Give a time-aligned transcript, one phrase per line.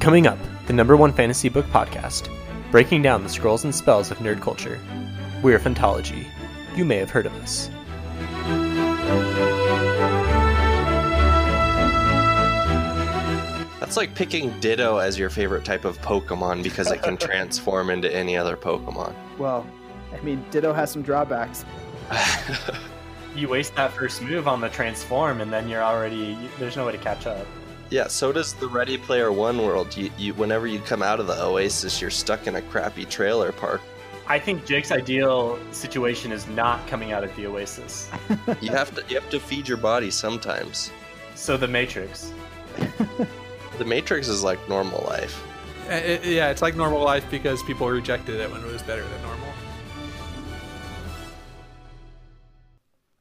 [0.00, 2.30] Coming up, the number one fantasy book podcast,
[2.70, 4.80] breaking down the scrolls and spells of nerd culture.
[5.42, 6.26] We're Phantology.
[6.74, 7.68] You may have heard of us.
[13.78, 18.10] That's like picking Ditto as your favorite type of Pokemon because it can transform into
[18.10, 19.14] any other Pokemon.
[19.36, 19.66] Well,
[20.14, 21.66] I mean, Ditto has some drawbacks.
[23.36, 26.90] You waste that first move on the transform, and then you're already there's no way
[26.90, 27.46] to catch up.
[27.90, 29.96] Yeah, so does the Ready Player One world.
[29.96, 33.52] You, you, whenever you come out of the Oasis, you're stuck in a crappy trailer
[33.52, 33.80] park.
[34.26, 38.08] I think Jake's ideal situation is not coming out of the Oasis.
[38.60, 40.90] You have to, you have to feed your body sometimes.
[41.34, 42.32] So the Matrix.
[43.78, 45.42] The Matrix is like normal life.
[45.88, 49.22] It- yeah, it's like normal life because people rejected it when it was better than
[49.22, 49.48] normal.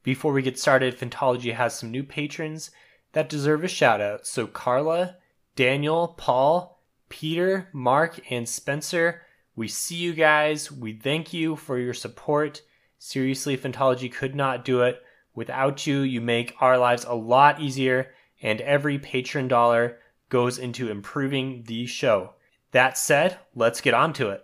[0.03, 2.71] Before we get started, Phantology has some new patrons
[3.13, 4.27] that deserve a shout out.
[4.27, 5.17] So Carla,
[5.55, 9.21] Daniel, Paul, Peter, Mark, and Spencer,
[9.55, 10.71] we see you guys.
[10.71, 12.61] We thank you for your support.
[12.97, 15.01] Seriously, Phantology could not do it
[15.33, 15.99] without you.
[16.01, 19.99] You make our lives a lot easier, and every patron dollar
[20.29, 22.35] goes into improving the show.
[22.71, 24.43] That said, let's get on to it.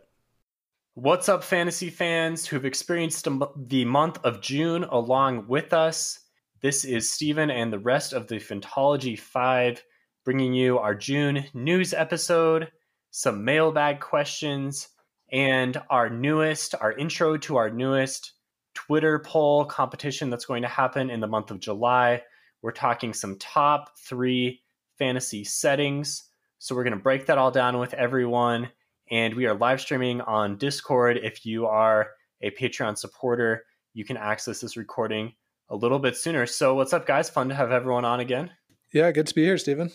[0.95, 3.27] What's up, fantasy fans who've experienced
[3.67, 6.21] the month of June along with us?
[6.65, 9.83] This is Stephen and the rest of the Phantology 5
[10.23, 12.71] bringing you our June news episode,
[13.11, 14.87] some mailbag questions,
[15.31, 18.33] and our newest, our intro to our newest
[18.73, 22.23] Twitter poll competition that's going to happen in the month of July.
[22.63, 24.63] We're talking some top three
[24.97, 26.31] fantasy settings.
[26.57, 28.71] So we're going to break that all down with everyone
[29.11, 31.19] and we are live streaming on Discord.
[31.21, 32.09] If you are
[32.41, 35.33] a Patreon supporter, you can access this recording
[35.69, 36.45] a little bit sooner.
[36.45, 37.29] So, what's up, guys?
[37.29, 38.51] Fun to have everyone on again.
[38.93, 39.91] Yeah, good to be here, Stephen.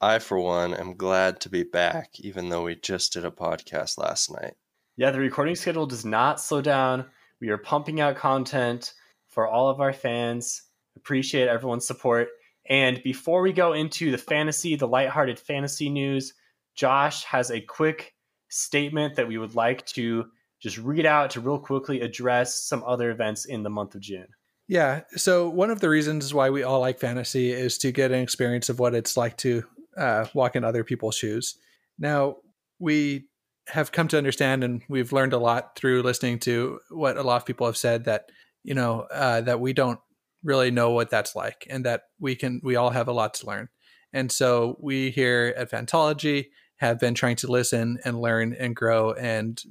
[0.00, 3.98] I, for one, am glad to be back, even though we just did a podcast
[3.98, 4.54] last night.
[4.96, 7.06] Yeah, the recording schedule does not slow down.
[7.40, 8.94] We are pumping out content
[9.28, 10.62] for all of our fans.
[10.96, 12.28] Appreciate everyone's support.
[12.68, 16.34] And before we go into the fantasy, the lighthearted fantasy news,
[16.74, 18.14] Josh has a quick
[18.48, 20.26] statement that we would like to
[20.60, 24.28] just read out to real quickly address some other events in the month of June.
[24.72, 28.20] Yeah, so one of the reasons why we all like fantasy is to get an
[28.20, 29.64] experience of what it's like to
[29.98, 31.58] uh, walk in other people's shoes.
[31.98, 32.36] Now,
[32.78, 33.26] we
[33.68, 37.36] have come to understand and we've learned a lot through listening to what a lot
[37.36, 38.30] of people have said that,
[38.64, 40.00] you know, uh, that we don't
[40.42, 43.46] really know what that's like and that we can, we all have a lot to
[43.46, 43.68] learn.
[44.14, 46.46] And so we here at Fantology
[46.78, 49.62] have been trying to listen and learn and grow and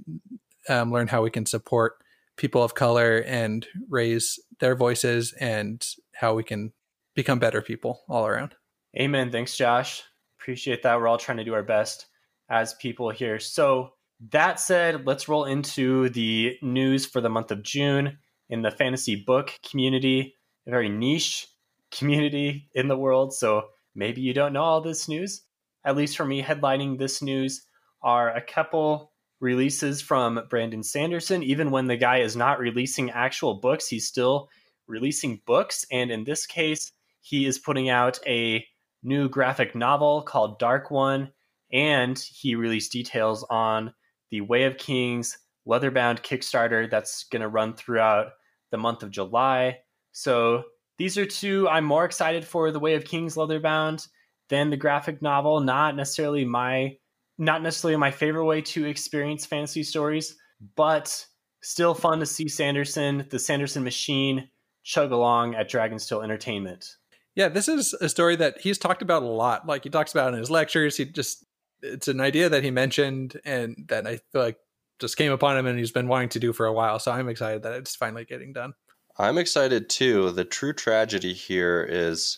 [0.70, 1.94] um, learn how we can support
[2.42, 5.86] people of color and raise their voices and
[6.16, 6.74] how we can
[7.14, 8.56] become better people all around.
[9.00, 9.32] Amen.
[9.32, 10.02] Thanks, Josh.
[10.40, 11.00] Appreciate that.
[11.00, 12.08] We're all trying to do our best
[12.50, 13.40] as people here.
[13.40, 13.94] So,
[14.32, 18.20] that said, let's roll into the news for the month of June
[18.50, 20.36] in the fantasy book community,
[20.68, 21.48] a very niche
[21.92, 23.34] community in the world.
[23.36, 25.44] So, maybe you don't know all this news.
[25.86, 27.68] At least for me, headlining this news
[28.02, 29.11] are a couple
[29.42, 31.44] releases from Brandon Sanderson.
[31.44, 34.50] Even when the guy is not releasing actual books, he's still
[34.88, 35.86] releasing books.
[35.92, 38.66] And in this case, he is putting out a
[39.04, 41.32] new graphic novel called Dark One,
[41.74, 43.94] and he released details on
[44.30, 45.38] the Way of Kings
[45.68, 48.34] leatherbound Kickstarter that's going to run throughout
[48.72, 49.80] the month of July.
[50.12, 50.64] So
[50.98, 54.08] these are two I'm more excited for the Way of Kings leatherbound
[54.50, 55.60] than the graphic novel.
[55.62, 56.98] Not necessarily my
[57.42, 60.36] not necessarily my favorite way to experience fantasy stories,
[60.76, 61.26] but
[61.64, 64.48] still fun to see Sanderson, the Sanderson machine,
[64.84, 66.86] chug along at Dragonsteel Entertainment.
[67.34, 69.66] Yeah, this is a story that he's talked about a lot.
[69.66, 70.98] Like he talks about in his lectures.
[70.98, 71.44] He just
[71.82, 74.58] it's an idea that he mentioned and that I feel like
[75.00, 77.00] just came upon him and he's been wanting to do for a while.
[77.00, 78.74] So I'm excited that it's finally getting done.
[79.18, 80.30] I'm excited too.
[80.30, 82.38] The true tragedy here is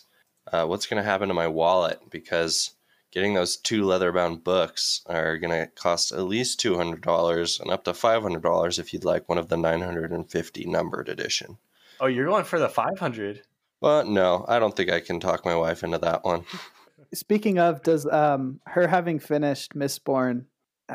[0.50, 2.73] uh, what's going to happen to my wallet because
[3.14, 7.70] getting those two leather-bound books are going to cost at least two hundred dollars and
[7.70, 10.66] up to five hundred dollars if you'd like one of the nine hundred and fifty
[10.66, 11.56] numbered edition.
[12.00, 13.42] Oh, you're going for the 500?
[13.80, 16.44] Well, no, I don't think I can talk my wife into that one.
[17.14, 20.46] Speaking of, does um her having finished Mistborn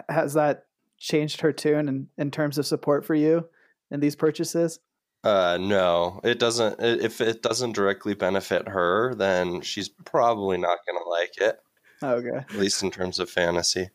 [0.09, 0.65] has that
[0.97, 3.47] changed her tune in, in terms of support for you
[3.89, 4.79] in these purchases?
[5.23, 6.75] Uh, no, it doesn't.
[6.79, 11.59] If it doesn't directly benefit her, then she's probably not going to like it.
[12.01, 12.37] Okay.
[12.37, 13.89] At least in terms of fantasy.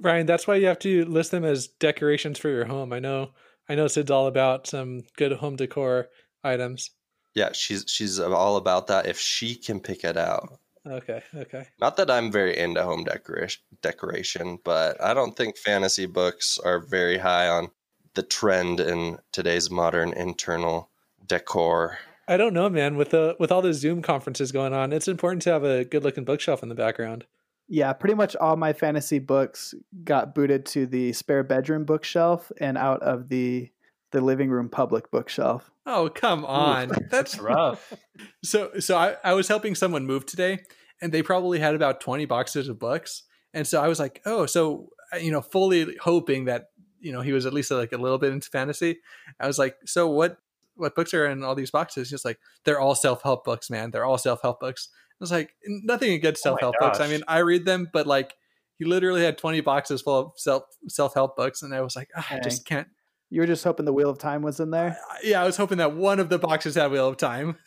[0.00, 2.92] Ryan, that's why you have to list them as decorations for your home.
[2.92, 3.30] I know
[3.68, 6.08] I know Sid's all about some good home decor
[6.44, 6.90] items.
[7.34, 9.06] Yeah, she's she's all about that.
[9.06, 11.66] If she can pick it out, Okay, okay.
[11.80, 16.80] Not that I'm very into home decoration, decoration, but I don't think fantasy books are
[16.80, 17.68] very high on
[18.14, 20.90] the trend in today's modern internal
[21.26, 21.98] decor.
[22.26, 22.96] I don't know, man.
[22.96, 26.04] With the with all the Zoom conferences going on, it's important to have a good
[26.04, 27.26] looking bookshelf in the background.
[27.68, 29.74] Yeah, pretty much all my fantasy books
[30.04, 33.70] got booted to the spare bedroom bookshelf and out of the
[34.10, 35.70] the living room public bookshelf.
[35.84, 36.88] Oh, come on.
[36.88, 37.92] That's That's rough.
[38.44, 40.60] so so I, I was helping someone move today
[41.02, 43.24] and they probably had about 20 boxes of books.
[43.54, 46.66] And so I was like, oh, so uh, you know, fully hoping that,
[47.00, 48.98] you know, he was at least like a little bit into fantasy.
[49.38, 50.38] I was like, so what
[50.74, 52.08] what books are in all these boxes?
[52.08, 53.90] Just like they're all self-help books, man.
[53.90, 54.88] They're all self-help books.
[55.20, 57.00] I was like, nothing against Oh self-help books.
[57.00, 58.34] I mean, I read them, but like
[58.78, 62.26] he literally had 20 boxes full of self self-help books and I was like, ah,
[62.30, 62.86] I just can't
[63.30, 64.96] You were just hoping the Wheel of Time was in there.
[65.10, 67.56] I- yeah, I was hoping that one of the boxes had Wheel of Time.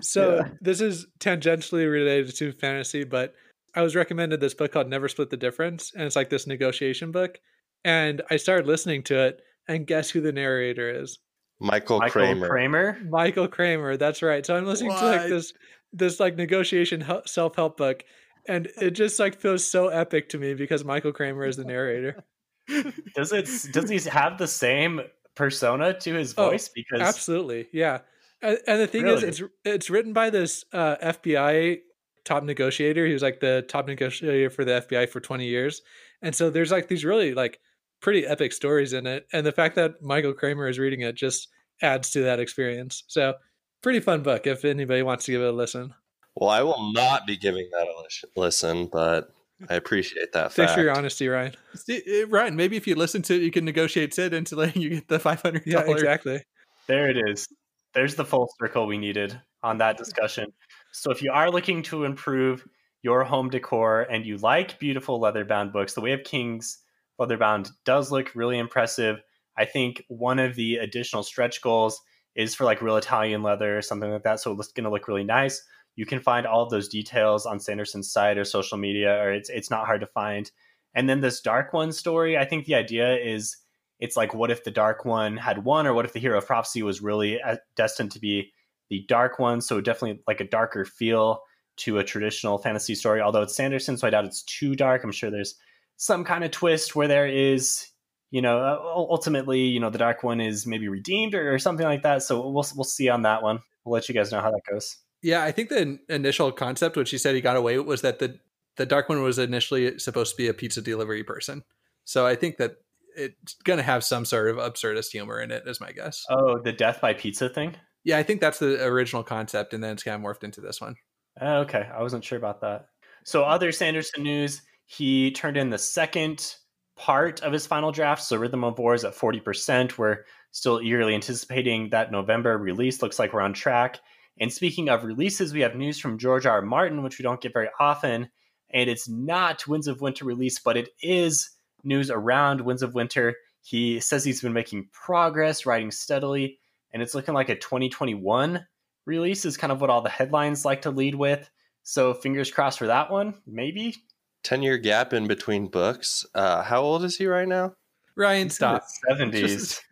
[0.00, 0.48] So Yeah.
[0.60, 3.32] this is tangentially related to fantasy, but
[3.76, 7.12] I was recommended this book called Never Split the Difference, and it's like this negotiation
[7.12, 7.38] book.
[7.84, 11.20] And I started listening to it, and guess who the narrator is?
[11.60, 12.48] Michael, Michael Kramer.
[12.48, 12.98] Kramer.
[13.08, 13.96] Michael Kramer.
[13.96, 14.44] That's right.
[14.44, 15.52] So I'm listening to like this
[15.92, 18.04] this like negotiation self help book,
[18.46, 22.24] and it just like feels so epic to me because Michael Kramer is the narrator.
[23.14, 23.48] Does it?
[23.72, 25.00] Does he have the same
[25.34, 26.68] persona to his Oh, voice?
[26.68, 28.00] because Absolutely, yeah.
[28.42, 31.78] And, and the thing is, it's it's written by this uh, FBI
[32.24, 33.06] top negotiator.
[33.06, 35.82] He was like the top negotiator for the FBI for twenty years,
[36.22, 37.58] and so there's like these really like
[38.00, 39.26] pretty epic stories in it.
[39.32, 41.48] And the fact that Michael Kramer is reading it just
[41.82, 43.02] adds to that experience.
[43.08, 43.34] So
[43.82, 45.94] pretty fun book if anybody wants to give it a listen.
[46.34, 49.30] Well, I will not be giving that a listen, but
[49.68, 50.74] I appreciate that Thanks fact.
[50.74, 51.54] for your honesty, Ryan.
[51.88, 54.90] eh, Ryan, maybe if you listen to it, you can negotiate Sid into letting you
[54.90, 55.64] get the five hundred.
[55.66, 56.44] Yeah, exactly.
[56.86, 57.48] there it is.
[57.94, 60.52] There's the full circle we needed on that discussion.
[60.92, 62.64] So if you are looking to improve
[63.02, 66.78] your home decor and you like beautiful leather bound books, the Way of Kings
[67.18, 69.20] leather bound does look really impressive.
[69.56, 72.00] I think one of the additional stretch goals
[72.38, 74.40] is for like real Italian leather or something like that.
[74.40, 75.60] So it's going to look really nice.
[75.96, 79.50] You can find all of those details on Sanderson's site or social media, or it's
[79.50, 80.50] it's not hard to find.
[80.94, 83.56] And then this Dark One story, I think the idea is
[83.98, 86.46] it's like what if the Dark One had won, or what if the hero of
[86.46, 88.52] prophecy was really uh, destined to be
[88.88, 89.60] the Dark One?
[89.60, 91.40] So definitely like a darker feel
[91.78, 93.20] to a traditional fantasy story.
[93.20, 95.02] Although it's Sanderson, so I doubt it's too dark.
[95.02, 95.56] I'm sure there's
[95.96, 97.88] some kind of twist where there is,
[98.30, 101.86] you know, uh, ultimately, you know, the Dark One is maybe redeemed or, or something
[101.86, 102.22] like that.
[102.22, 103.60] So we'll we'll see on that one.
[103.84, 104.96] We'll let you guys know how that goes.
[105.22, 108.18] Yeah, I think the initial concept, which he said he got away with, was that
[108.18, 108.38] the
[108.76, 111.64] the dark one was initially supposed to be a pizza delivery person.
[112.04, 112.76] So I think that
[113.16, 116.24] it's going to have some sort of absurdist humor in it, is my guess.
[116.30, 117.74] Oh, the death by pizza thing.
[118.04, 120.80] yeah, I think that's the original concept, and then it's kind of morphed into this
[120.80, 120.94] one.
[121.40, 122.86] Oh, okay, I wasn't sure about that.
[123.24, 126.54] So, other Sanderson news: he turned in the second
[126.98, 128.22] part of his final draft.
[128.22, 129.96] So, Rhythm of War is at forty percent.
[129.96, 133.00] We're still eagerly anticipating that November release.
[133.00, 134.00] Looks like we're on track.
[134.40, 136.56] And speaking of releases, we have news from George R.
[136.56, 136.62] R.
[136.62, 138.28] Martin, which we don't get very often.
[138.70, 141.50] And it's not Winds of Winter release, but it is
[141.82, 143.34] news around Winds of Winter.
[143.62, 146.58] He says he's been making progress, writing steadily,
[146.92, 148.66] and it's looking like a 2021
[149.06, 151.50] release is kind of what all the headlines like to lead with.
[151.82, 153.34] So fingers crossed for that one.
[153.46, 153.96] Maybe
[154.44, 156.24] 10 year gap in between books.
[156.34, 157.74] Uh, how old is he right now?
[158.16, 158.82] Ryan, stop.
[159.08, 159.56] seventies.
[159.56, 159.82] Just-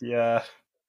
[0.00, 0.42] Yeah,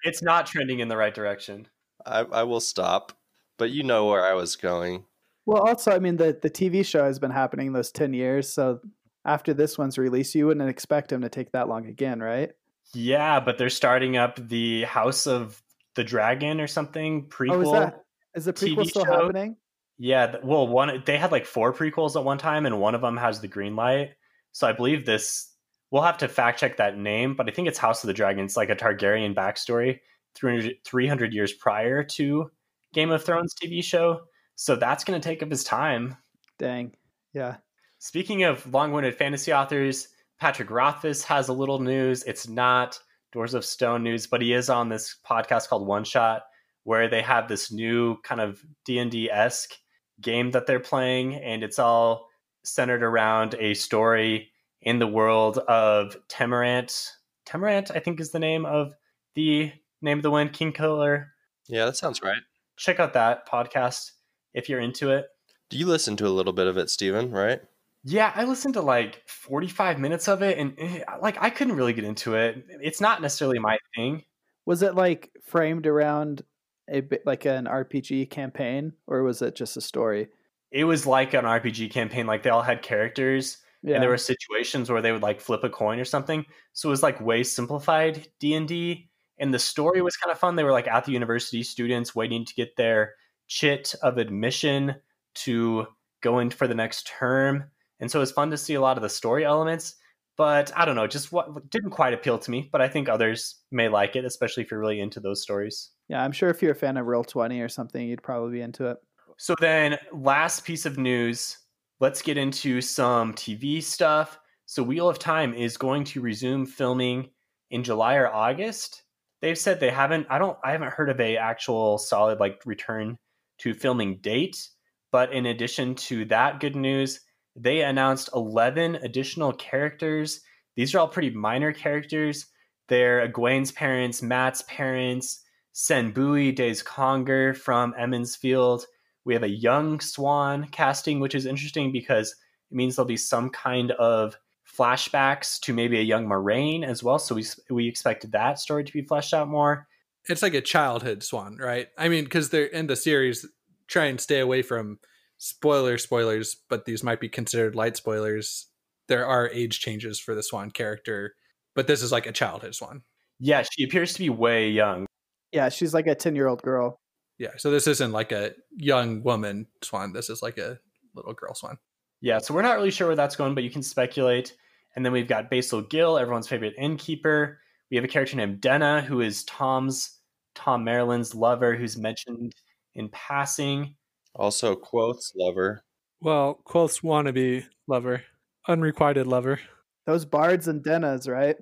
[0.04, 1.68] it's not trending in the right direction.
[2.06, 3.14] I, I will stop,
[3.58, 5.06] but you know where I was going.
[5.46, 8.52] Well, also, I mean, the the TV show has been happening those ten years.
[8.52, 8.82] So
[9.26, 12.52] after this one's released, you wouldn't expect him to take that long again, right?
[12.94, 15.62] Yeah, but they're starting up the House of
[15.96, 17.52] the Dragon or something prequel.
[17.54, 18.04] Oh, is that
[18.36, 19.12] is the prequel TV still show?
[19.22, 19.56] happening?
[20.00, 23.18] Yeah, well, one they had like four prequels at one time, and one of them
[23.18, 24.12] has the green light.
[24.52, 25.54] So I believe this.
[25.90, 28.44] We'll have to fact check that name, but I think it's House of the Dragon.
[28.44, 30.00] It's like a Targaryen backstory,
[30.36, 32.52] 300, 300 years prior to
[32.94, 34.22] Game of Thrones TV show.
[34.56, 36.18] So that's going to take up his time.
[36.60, 36.94] Dang.
[37.34, 37.58] Yeah.
[38.00, 42.24] Speaking of long-winded fantasy authors, Patrick Rothfuss has a little news.
[42.24, 43.00] It's not
[43.32, 46.44] Doors of Stone news, but he is on this podcast called One Shot,
[46.84, 49.74] where they have this new kind of D and D esque
[50.22, 52.28] game that they're playing, and it's all
[52.64, 57.12] centered around a story in the world of Temerant.
[57.46, 58.94] Temerant, I think, is the name of
[59.36, 59.72] the
[60.02, 61.34] name of the wind, King Killer.
[61.68, 62.42] Yeah, that sounds right.
[62.78, 64.12] Check out that podcast
[64.54, 65.28] if you're into it.
[65.70, 67.60] Do you listen to a little bit of it, Steven, right?
[68.04, 71.94] Yeah, I listened to like 45 minutes of it and eh, like I couldn't really
[71.94, 72.66] get into it.
[72.82, 74.24] It's not necessarily my thing.
[74.66, 76.44] Was it like framed around
[76.90, 80.30] a bit like an RPG campaign, or was it just a story?
[80.70, 82.28] it was like an RPG campaign.
[82.28, 83.96] Like they all had characters, Yeah.
[83.96, 86.46] and there were situations where they would like flip a coin or something.
[86.74, 90.38] So it was like way simplified D and D, and the story was kind of
[90.40, 90.56] fun.
[90.58, 93.14] They were like at the university, students waiting to get their
[93.48, 94.96] chit of admission
[95.36, 95.88] to
[96.22, 97.64] go in for the next term,
[98.02, 99.96] and so it was fun to see a lot of the story elements.
[100.36, 102.68] But I don't know, just what didn't quite appeal to me.
[102.72, 105.92] But I think others may like it, especially if you're really into those stories.
[106.10, 108.62] Yeah, I'm sure if you're a fan of Roll Twenty or something, you'd probably be
[108.62, 108.98] into it.
[109.38, 111.58] So then, last piece of news.
[112.00, 114.40] Let's get into some TV stuff.
[114.66, 117.30] So Wheel of Time is going to resume filming
[117.72, 119.04] in July or August.
[119.42, 120.28] They've said they haven't.
[120.30, 120.58] I don't.
[120.64, 123.18] I haven't heard of a actual solid like return
[123.60, 124.70] to filming date.
[125.12, 127.22] But in addition to that good news,
[127.56, 130.42] they announced 11 additional characters.
[130.76, 132.46] These are all pretty minor characters.
[132.88, 135.44] They're Egwene's parents, Mat's parents,
[135.78, 138.88] Senbui Daise Congar from Emond's Field.
[139.26, 142.32] We have a young Siuan casting, which is interesting because
[142.72, 144.36] it means there'll be some kind of
[144.68, 147.20] flashbacks to maybe a young Moiraine as well.
[147.20, 149.88] So we we expected that story to be fleshed out more.
[150.28, 151.90] It's like a childhood Siuan, right?
[151.96, 153.46] I mean, because they're in the series,
[153.88, 154.98] try and stay away from
[155.38, 158.66] spoiler spoilers, but these might be considered light spoilers.
[159.08, 161.36] There are age changes for the Siuan character,
[161.76, 163.04] but this is like a childhood Siuan.
[163.40, 165.06] Yeah, she appears to be way young.
[165.52, 167.00] Yeah, she's like a ten year old girl.
[167.38, 170.14] Yeah, so this isn't like a young woman Siuan.
[170.14, 170.80] This is like a
[171.16, 171.78] little girl Siuan.
[172.22, 174.56] Yeah, so we're not really sure where that's going, but you can speculate.
[174.96, 177.60] And then we've got Basil Gill, everyone's favorite innkeeper.
[177.92, 180.20] We have a character named Denna, who is Thom's
[180.56, 182.56] Thom Merrilin's lover, who's mentioned
[182.96, 183.96] in passing.
[184.34, 185.84] Also, Kvothe's lover.
[186.20, 188.24] Well, Kvothe's wannabe lover,
[188.68, 189.60] unrequited lover.
[190.08, 191.58] Those bards and Dennas, right?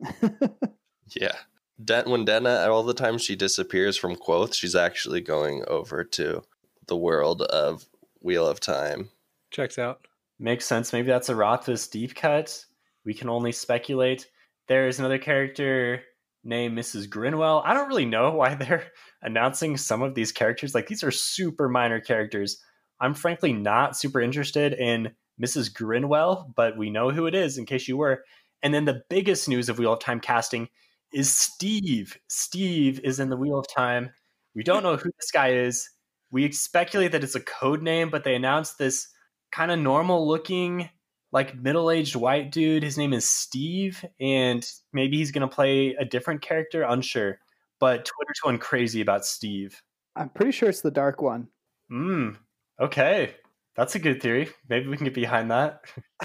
[1.14, 1.36] Yeah.
[1.82, 6.42] Den- when Denna, all the time she disappears from Kvothe, she's actually going over to
[6.86, 7.86] the world of
[8.20, 9.10] Wheel of Time.
[9.50, 10.06] Checks out.
[10.38, 10.92] Makes sense.
[10.92, 12.64] Maybe that's a Rothfuss deep cut.
[13.04, 14.28] We can only speculate.
[14.68, 16.02] There's another character
[16.44, 17.08] named Mrs.
[17.08, 17.62] Grinwell.
[17.64, 18.90] I don't really know why they're
[19.22, 20.74] announcing some of these characters.
[20.74, 22.62] Like these are super minor characters.
[23.00, 25.72] I'm frankly not super interested in Mrs.
[25.72, 28.24] Grinwell, but we know who it is in case you were.
[28.62, 30.68] And then the biggest news of Wheel of Time casting
[31.16, 32.18] is Steve.
[32.28, 34.10] Steve is in the Wheel of Time.
[34.54, 35.88] We don't know who this guy is.
[36.30, 39.08] We speculate that it's a code name, but they announced this
[39.50, 40.90] kind of normal looking,
[41.32, 42.82] like middle aged white dude.
[42.82, 46.82] His name is Steve, and maybe he's going to play a different character.
[46.82, 47.38] Unsure.
[47.80, 49.80] But Twitter's going crazy about Steve.
[50.16, 51.48] I'm pretty sure it's the dark one.
[51.88, 52.30] Hmm.
[52.78, 53.34] Okay.
[53.74, 54.48] That's a good theory.
[54.68, 55.80] Maybe we can get behind that.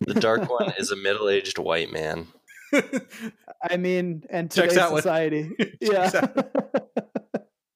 [0.05, 2.27] The Dark One is a middle aged white man.
[3.70, 5.51] I mean, and today's out society.
[5.60, 6.28] Checks yeah.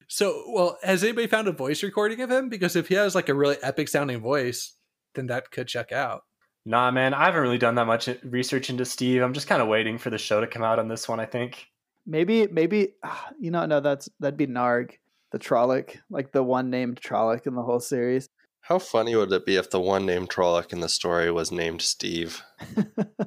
[0.08, 2.48] So, well, has anybody found a voice recording of him?
[2.48, 4.74] Because if he has like a really epic sounding voice,
[5.16, 6.22] then that could check out.
[6.66, 9.22] Nah, man, I haven't really done that much research into Steve.
[9.22, 11.25] I'm just kind of waiting for the show to come out on this one, I
[11.25, 11.68] think.
[12.06, 14.92] maybe, maybe ah, you know, no, that's that'd be Narg,
[15.32, 18.30] the Trolloc, like the one named Trolloc in the whole series.
[18.62, 21.82] How funny would it be if the one named Trolloc in the story was named
[21.82, 22.42] Steve?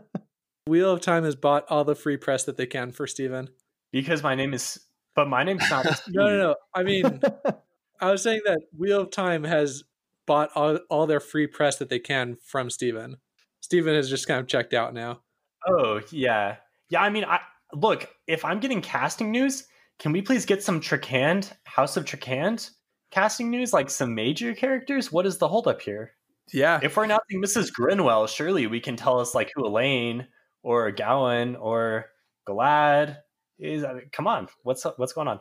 [0.69, 3.49] Wheel of Time has bought all the free press that they can for Steven.
[3.91, 4.79] Because my name is.
[5.15, 6.55] But my name's not No, no, no.
[6.75, 7.21] I mean,
[8.01, 9.83] I was saying that Wheel of Time has
[10.27, 13.17] bought all, all their free press that they can from Steven.
[13.61, 15.23] Steven has just kind of checked out now.
[15.67, 16.57] Oh, yeah.
[16.91, 17.41] Yeah, I mean, I
[17.73, 19.67] look, if I'm getting casting news,
[19.99, 22.71] can we please get some Trakand, House of Trakand
[23.11, 23.73] casting news?
[23.73, 25.11] Like some major characters?
[25.11, 26.13] What is the holdup here?
[26.53, 26.79] Yeah.
[26.83, 27.71] If we're announcing Mrs.
[27.73, 30.27] Grinwell, surely we can tell us like who Elayne
[30.62, 32.07] or Gawyn or
[32.49, 33.19] Galad
[33.59, 33.85] is.
[33.85, 35.41] I mean, come on, what's what's going on?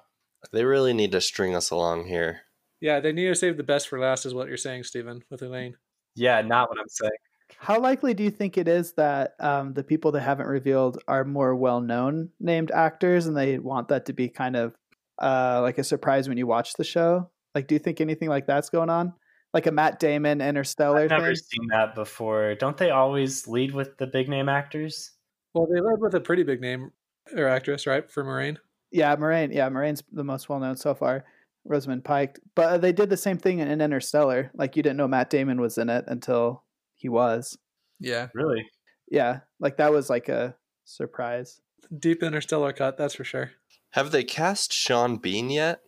[0.52, 2.42] They really need to string us along here.
[2.80, 5.42] Yeah, they need to save the best for last, is what you're saying, Stephen, with
[5.42, 5.74] Elayne.
[6.16, 7.12] Yeah, not what I'm saying.
[7.58, 11.24] How likely do you think it is that um, the people that haven't revealed are
[11.24, 14.76] more well known named actors and they want that to be kind of
[15.20, 17.30] uh, like a surprise when you watch the show?
[17.56, 19.14] Like, do you think anything like that's going on?
[19.58, 21.36] Like a Matt Damon Interstellar I've never thing?
[21.36, 22.54] seen that before.
[22.54, 25.14] Don't they always lead with the big name actors?
[25.56, 26.92] Well, they led with a pretty big name
[27.36, 28.58] or actress, right, for Moiraine.
[28.92, 29.52] Yeah, Moiraine.
[29.52, 31.26] Yeah, Moiraine's the most well known so far.
[31.66, 32.40] Rosamund Pike.
[32.54, 34.52] But uh, they did the same thing in Interstellar.
[34.54, 36.62] Like, you didn't know Matt Damon was in it until
[36.94, 37.58] he was.
[38.00, 38.28] Yeah.
[38.36, 38.64] Really?
[39.10, 41.62] Yeah, like that was like a surprise.
[41.98, 43.54] Deep interstellar cut, that's for sure.
[43.94, 45.80] Have they cast Sean Bean yet?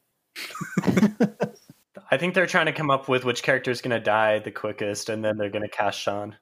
[2.12, 4.52] I think they're trying to come up with which character is going to die the
[4.52, 6.36] quickest, and then they're going to cast Sean.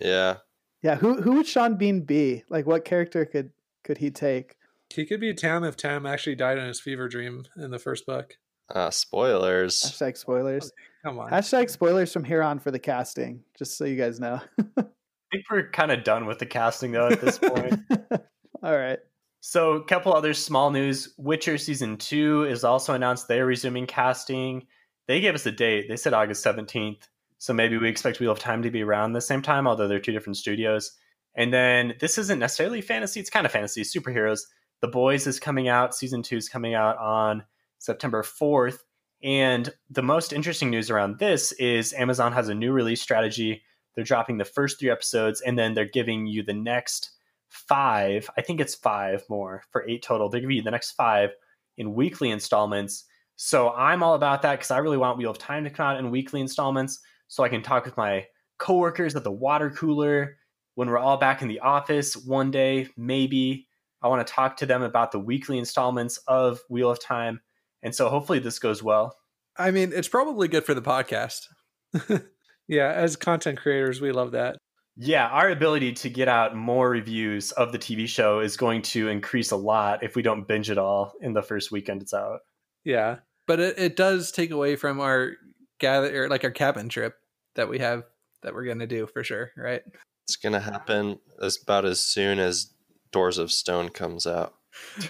[0.00, 0.36] Yeah.
[0.82, 2.44] Yeah, who who would Sean Bean be?
[2.50, 3.50] Like, what character could
[3.84, 4.56] could he take?
[4.94, 8.04] He could be Tam if Tam actually died in his fever dream in the first
[8.04, 8.36] book.
[8.68, 9.80] Uh, spoilers.
[9.80, 10.72] Hashtag spoilers.
[11.04, 11.30] Come on.
[11.30, 14.40] Hashtag spoilers from here on for the casting, just so you guys know.
[14.78, 14.84] I
[15.32, 17.80] think we're kind of done with the casting though at this point.
[18.62, 18.98] All right.
[19.40, 21.12] So, a couple other small news.
[21.18, 24.66] Witcher season two is also announced they're resuming casting.
[25.06, 25.86] They gave us a date.
[25.88, 27.08] They said August 17th.
[27.38, 30.00] So maybe we expect Wheel of Time to be around the same time, although they're
[30.00, 30.92] two different studios.
[31.34, 34.40] And then this isn't necessarily fantasy, it's kind of fantasy, superheroes.
[34.80, 37.44] The Boys is coming out, season two is coming out on
[37.78, 38.78] September 4th.
[39.22, 43.62] And the most interesting news around this is Amazon has a new release strategy.
[43.94, 47.10] They're dropping the first three episodes and then they're giving you the next
[47.48, 50.28] five, I think it's five more for eight total.
[50.28, 51.30] They're giving you the next five
[51.76, 53.04] in weekly installments.
[53.36, 55.98] So I'm all about that because I really want Wheel of Time to come out
[55.98, 58.26] in weekly installments so I can talk with my
[58.58, 60.36] coworkers at the water cooler
[60.74, 63.68] when we're all back in the office one day, maybe.
[64.02, 67.40] I want to talk to them about the weekly installments of Wheel of Time.
[67.82, 69.16] And so hopefully this goes well.
[69.56, 71.46] I mean, it's probably good for the podcast.
[72.68, 74.56] yeah, as content creators, we love that.
[74.96, 79.08] Yeah, our ability to get out more reviews of the TV show is going to
[79.08, 82.40] increase a lot if we don't binge it all in the first weekend it's out.
[82.84, 83.18] Yeah.
[83.46, 85.32] But it, it does take away from our
[85.78, 87.16] gather or like our cabin trip
[87.56, 88.04] that we have
[88.42, 89.82] that we're gonna do for sure, right?
[90.24, 92.72] It's gonna happen as about as soon as
[93.10, 94.54] Doors of Stone comes out.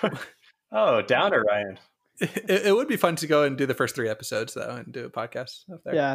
[0.73, 1.79] oh, downer, Ryan.
[2.21, 4.93] It, it, would be fun to go and do the first three episodes though, and
[4.93, 5.97] do a podcast up there.
[5.97, 6.15] Yeah.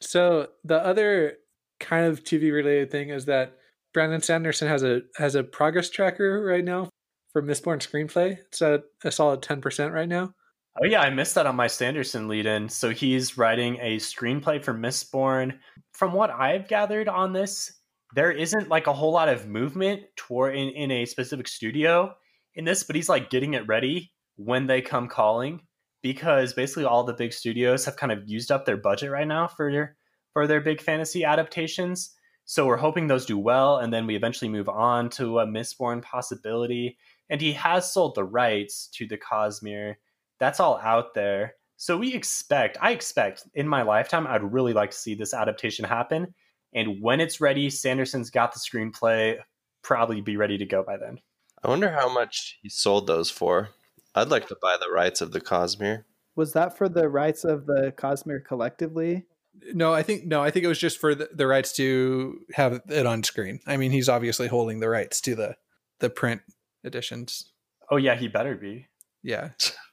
[0.00, 1.38] So the other
[1.80, 3.56] kind of TV related thing is that
[3.92, 6.88] Brandon Sanderson has a has a progress tracker right now
[7.32, 8.38] for Mistborn screenplay.
[8.38, 10.34] It's at a solid ten percent right now.
[10.82, 12.66] Oh yeah, I missed that on my Sanderson lead in.
[12.70, 15.58] So he's writing a screenplay for Mistborn.
[15.92, 17.70] From what I've gathered on this,
[18.14, 22.14] there isn't like a whole lot of movement toward in, in a specific studio
[22.54, 25.60] in this, but he's like getting it ready when they come calling
[26.02, 29.46] because basically all the big studios have kind of used up their budget right now
[29.46, 29.96] for their
[30.32, 32.14] for their big fantasy adaptations.
[32.46, 36.00] So we're hoping those do well, and then we eventually move on to a Mistborn
[36.00, 36.96] possibility.
[37.28, 39.96] And he has sold the rights to the Cosmere
[40.40, 41.54] that's all out there.
[41.76, 45.84] So we expect, I expect in my lifetime, I'd really like to see this adaptation
[45.84, 46.34] happen.
[46.74, 49.38] And when it's ready, Sanderson's got the screenplay,
[49.82, 51.20] probably be ready to go by then.
[51.62, 53.70] I wonder how much he sold those for.
[54.14, 56.04] I'd like to buy the rights of the Cosmere.
[56.36, 59.26] Was that for the rights of the Cosmere collectively?
[59.74, 62.80] No, I think no, I think it was just for the, the rights to have
[62.88, 63.60] it on screen.
[63.66, 65.56] I mean, he's obviously holding the rights to the
[65.98, 66.40] the print
[66.84, 67.52] editions.
[67.90, 68.86] Oh yeah, he better be.
[69.22, 69.50] Yeah.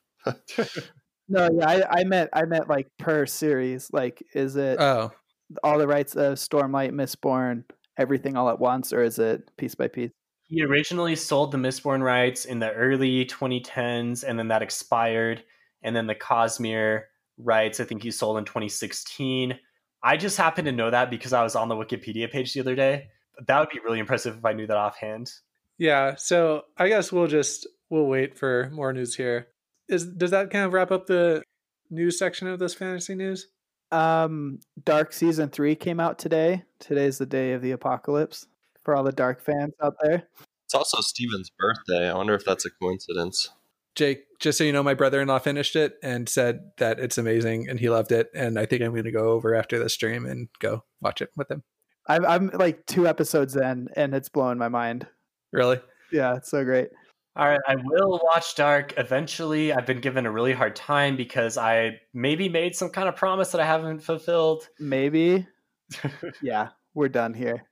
[1.28, 3.90] no, yeah, I, I meant I meant like per series.
[3.92, 5.12] Like, is it oh
[5.64, 7.64] all the rights of Stormlight, Mistborn,
[7.98, 10.12] everything all at once, or is it piece by piece?
[10.48, 15.44] He originally sold the Mistborn rights in the early 2010s, and then that expired.
[15.84, 17.04] And then the Cosmere
[17.38, 19.58] rights, I think he sold in 2016.
[20.04, 22.76] I just happened to know that because I was on the Wikipedia page the other
[22.76, 23.08] day.
[23.46, 25.32] That would be really impressive if I knew that offhand.
[25.78, 29.48] Yeah, so I guess we'll just we'll wait for more news here
[29.88, 31.44] is does that kind of wrap up the
[31.90, 33.48] news section of this fantasy news?
[33.92, 36.64] Um, Dark season three came out today.
[36.80, 38.48] Today's the day of the apocalypse
[38.84, 40.24] for all the Dark fans out there.
[40.66, 42.10] It's also Steven's birthday.
[42.10, 43.50] I wonder if that's a coincidence.
[43.96, 47.80] Jake, just so you know, my brother-in-law finished it and said that it's amazing and
[47.80, 48.30] he loved it.
[48.36, 51.32] And I think I'm going to go over after the stream and go watch it
[51.36, 51.64] with him.
[52.08, 55.08] I'm, I'm like two episodes in, and it's blowing my mind.
[55.52, 55.80] Really?
[56.12, 56.90] Yeah, it's so great.
[57.38, 59.72] All right, I will watch Dark eventually.
[59.72, 63.52] I've been given a really hard time because I maybe made some kind of promise
[63.52, 64.68] that I haven't fulfilled.
[64.80, 65.46] Maybe.
[66.42, 67.64] yeah, we're done here.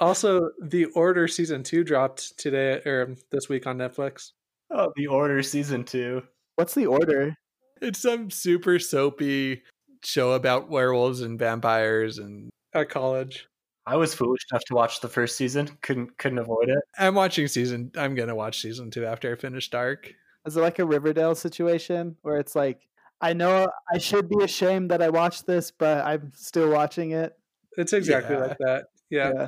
[0.00, 4.32] also, The Order season 2 dropped today or this week on Netflix.
[4.68, 6.24] Oh, The Order season 2.
[6.56, 7.36] What's The Order?
[7.80, 9.62] It's some super soapy
[10.02, 13.46] show about werewolves and vampires and at college.
[13.86, 15.68] I was foolish enough to watch the first season.
[15.80, 16.82] Couldn't couldn't avoid it.
[16.98, 17.92] I'm watching season.
[17.96, 20.12] I'm gonna watch season two after I finish Dark.
[20.44, 22.80] Is it like a Riverdale situation where it's like
[23.20, 27.36] I know I should be ashamed that I watched this, but I'm still watching it?
[27.76, 28.42] It's exactly yeah.
[28.42, 28.84] like that.
[29.08, 29.46] Yeah.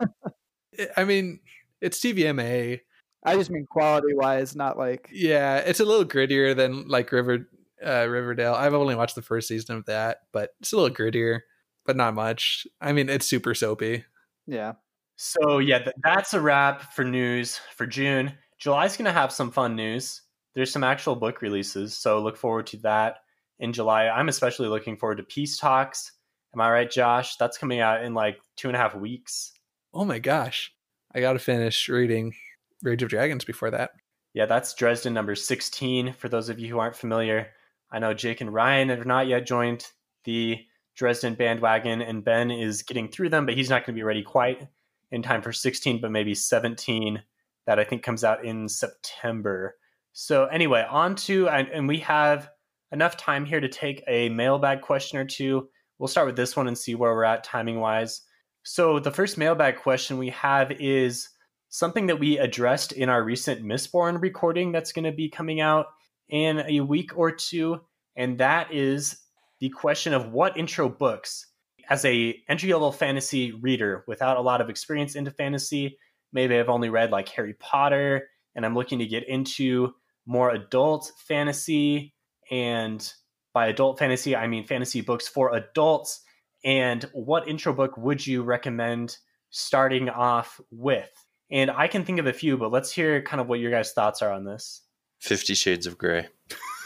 [0.00, 0.86] yeah.
[0.96, 1.40] I mean,
[1.80, 2.80] it's TVMA.
[3.24, 5.58] I just mean quality wise, not like yeah.
[5.58, 7.48] It's a little grittier than like River
[7.84, 8.54] uh, Riverdale.
[8.54, 11.40] I've only watched the first season of that, but it's a little grittier
[11.88, 12.66] but not much.
[12.82, 14.04] I mean, it's super soapy.
[14.46, 14.74] Yeah.
[15.16, 18.34] So yeah, th- that's a wrap for news for June.
[18.58, 20.20] July's going to have some fun news.
[20.54, 23.20] There's some actual book releases, so look forward to that
[23.58, 24.08] in July.
[24.08, 26.12] I'm especially looking forward to Peace Talks.
[26.54, 27.36] Am I right, Josh?
[27.36, 29.52] That's coming out in like two and a half weeks.
[29.94, 30.70] Oh my gosh.
[31.14, 32.34] I got to finish reading
[32.82, 33.92] Rage of Dragons before that.
[34.34, 37.48] Yeah, that's Dresden number 16 for those of you who aren't familiar.
[37.90, 39.86] I know Jake and Ryan have not yet joined
[40.24, 40.58] the
[40.98, 44.22] Dresden bandwagon, and Ben is getting through them, but he's not going to be ready
[44.22, 44.66] quite
[45.12, 47.22] in time for 16, but maybe 17
[47.66, 49.76] that I think comes out in September.
[50.12, 52.50] So, anyway, on to, and, and we have
[52.90, 55.68] enough time here to take a mailbag question or two.
[56.00, 58.22] We'll start with this one and see where we're at timing wise.
[58.64, 61.28] So, the first mailbag question we have is
[61.68, 65.86] something that we addressed in our recent Mistborn recording that's going to be coming out
[66.28, 67.82] in a week or two,
[68.16, 69.18] and that is
[69.60, 71.46] the question of what intro books
[71.90, 75.98] as a entry level fantasy reader without a lot of experience into fantasy
[76.32, 79.92] maybe i've only read like harry potter and i'm looking to get into
[80.26, 82.14] more adult fantasy
[82.50, 83.12] and
[83.52, 86.20] by adult fantasy i mean fantasy books for adults
[86.64, 89.16] and what intro book would you recommend
[89.50, 91.10] starting off with
[91.50, 93.92] and i can think of a few but let's hear kind of what your guys
[93.92, 94.82] thoughts are on this
[95.20, 96.28] Fifty Shades of Grey.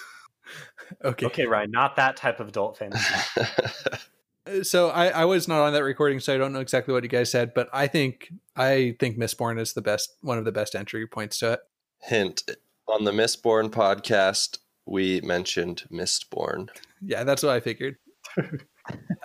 [1.05, 1.27] Okay.
[1.27, 3.15] okay ryan not that type of adult fantasy
[4.63, 7.09] So I, I was not on that recording, so I don't know exactly what you
[7.09, 10.75] guys said, but I think I think Mistborn is the best, one of the best
[10.75, 11.61] entry points to it.
[12.01, 12.43] Hint
[12.89, 16.69] on the Mistborn podcast, we mentioned Mistborn.
[17.01, 17.97] Yeah, that's what I figured.
[18.37, 18.53] I,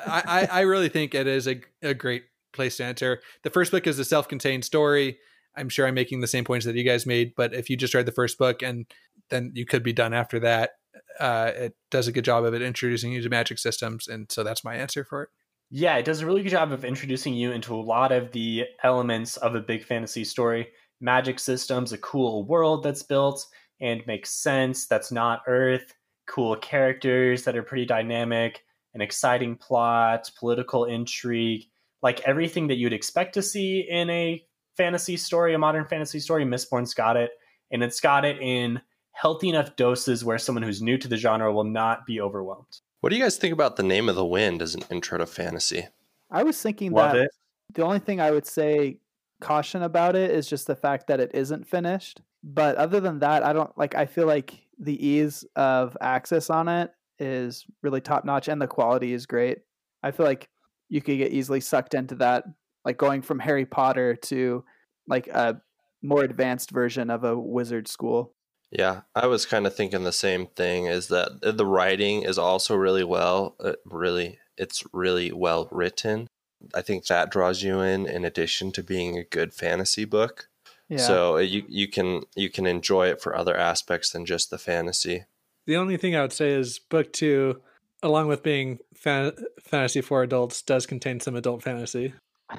[0.05, 3.21] I, I really think it is a, a great place to enter.
[3.43, 5.17] The first book is a self contained story.
[5.55, 7.95] I'm sure I'm making the same points that you guys made, but if you just
[7.95, 8.85] read the first book and
[9.29, 10.71] then you could be done after that,
[11.19, 14.07] uh, it does a good job of it introducing you to magic systems.
[14.07, 15.29] And so that's my answer for it.
[15.69, 18.65] Yeah, it does a really good job of introducing you into a lot of the
[18.83, 20.69] elements of a big fantasy story.
[21.01, 23.45] Magic systems, a cool world that's built
[23.81, 25.93] and makes sense, that's not Earth,
[26.27, 31.65] cool characters that are pretty dynamic, an exciting plot, political intrigue,
[32.01, 34.43] like everything that you'd expect to see in a
[34.75, 36.45] fantasy story, a modern fantasy story.
[36.45, 37.31] Mistborn's got it,
[37.71, 38.81] and it's got it in
[39.17, 42.81] healthy enough doses where someone who's new to the genre will not be overwhelmed.
[43.01, 45.25] What do you guys think about The Name of the Wind as an intro to
[45.25, 45.87] fantasy?
[46.29, 47.31] I was thinking Love that it.
[47.73, 48.99] the only thing I would say
[49.41, 52.21] caution about it is just the fact that it isn't finished.
[52.43, 56.67] But other than that, I don't like I feel like the ease of access on
[56.67, 59.59] it is really top notch and the quality is great.
[60.03, 60.47] I feel like
[60.89, 62.43] you could get easily sucked into that
[62.85, 64.63] like going from Harry Potter to
[65.07, 65.59] like a
[66.03, 68.33] more advanced version of a wizard school.
[68.71, 70.85] Yeah, I was kind of thinking the same thing.
[70.85, 76.27] Is that the writing is also really well, uh, really, it's really well written.
[76.73, 80.49] I think that draws you in, in addition to being a good fantasy book.
[80.89, 80.97] Yeah.
[80.97, 84.57] So uh, you you can you can enjoy it for other aspects than just the
[84.57, 85.25] fantasy.
[85.65, 87.61] The only thing I would say is book two,
[88.01, 92.13] along with being fan- fantasy for adults, does contain some adult fantasy.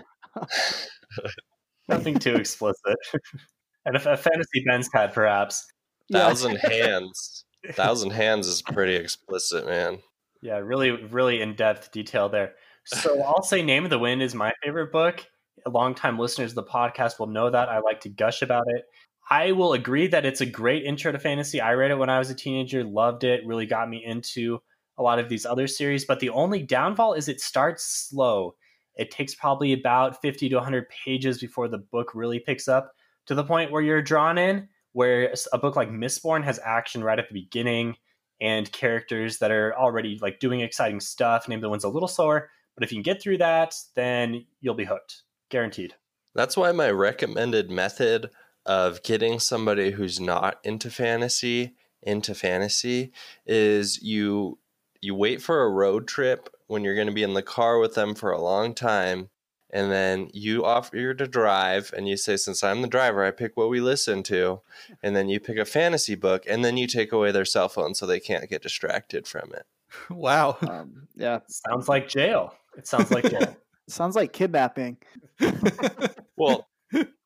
[1.88, 2.99] Nothing too explicit.
[3.87, 5.66] and a, a fantasy Ben's had, perhaps.
[6.09, 6.27] Yeah.
[6.27, 9.99] Thousand Hands, Thousand Hands is pretty explicit, man.
[10.42, 12.55] Yeah, really, really in depth detail there.
[12.85, 15.25] So I'll say Name of the Wind is my favorite book.
[15.66, 17.68] Longtime listeners of the podcast will know that.
[17.68, 18.85] I like to gush about it.
[19.31, 21.61] I will agree that it's a great intro to fantasy.
[21.61, 24.61] I read it when I was a teenager, loved it, really got me into
[24.97, 26.07] a lot of these other series.
[26.07, 28.55] But the only downfall is it starts slow.
[28.97, 32.92] It takes probably about 50 to 100 pages before the book really picks up
[33.27, 37.20] to the point where you're drawn in, where a book like Mistborn has action right
[37.20, 37.94] at the beginning
[38.40, 41.46] and characters that are already like doing exciting stuff.
[41.46, 44.74] Name the one's a little slower, but if you can get through that, then you'll
[44.74, 45.94] be hooked, guaranteed.
[46.34, 48.30] That's why my recommended method
[48.66, 53.12] of getting somebody who's not into fantasy into fantasy
[53.46, 54.58] is you
[55.00, 57.94] you wait for a road trip when you're going to be in the car with
[57.94, 59.30] them for a long time
[59.70, 63.57] and then you offer to drive and you say since i'm the driver i pick
[63.57, 64.61] what we listen to
[65.02, 67.94] and then you pick a fantasy book and then you take away their cell phone
[67.94, 69.66] so they can't get distracted from it
[70.11, 70.57] Wow.
[70.68, 71.40] Um, yeah.
[71.48, 72.54] Sounds like jail.
[72.76, 73.57] It sounds like jail.
[73.88, 74.98] Sounds like kidnapping.
[76.37, 76.68] well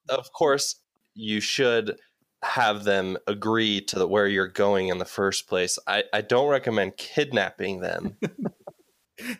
[0.09, 0.77] of course
[1.15, 1.97] you should
[2.45, 6.49] have them agree to the, where you're going in the first place I, I don't
[6.49, 8.17] recommend kidnapping them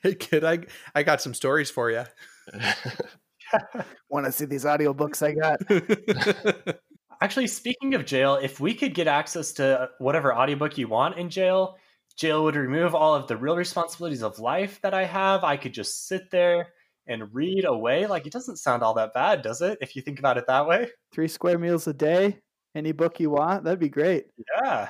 [0.03, 0.61] hey kid, I
[0.95, 2.05] I got some stories for you.
[4.11, 6.77] Want to see these audiobooks I got?
[7.21, 11.19] Actually, speaking of jail, if we could get access to uh, whatever audiobook you want
[11.19, 11.77] in jail,
[12.17, 15.45] jail would remove all of the real responsibilities of life that I have.
[15.45, 16.73] I could just sit there
[17.07, 18.07] and read away.
[18.07, 19.79] Like, it doesn't sound all that bad, does it?
[19.81, 20.89] If you think about it that way.
[21.13, 22.39] Three square meals a day,
[22.75, 24.27] any book you want, that'd be great.
[24.61, 24.89] Yeah.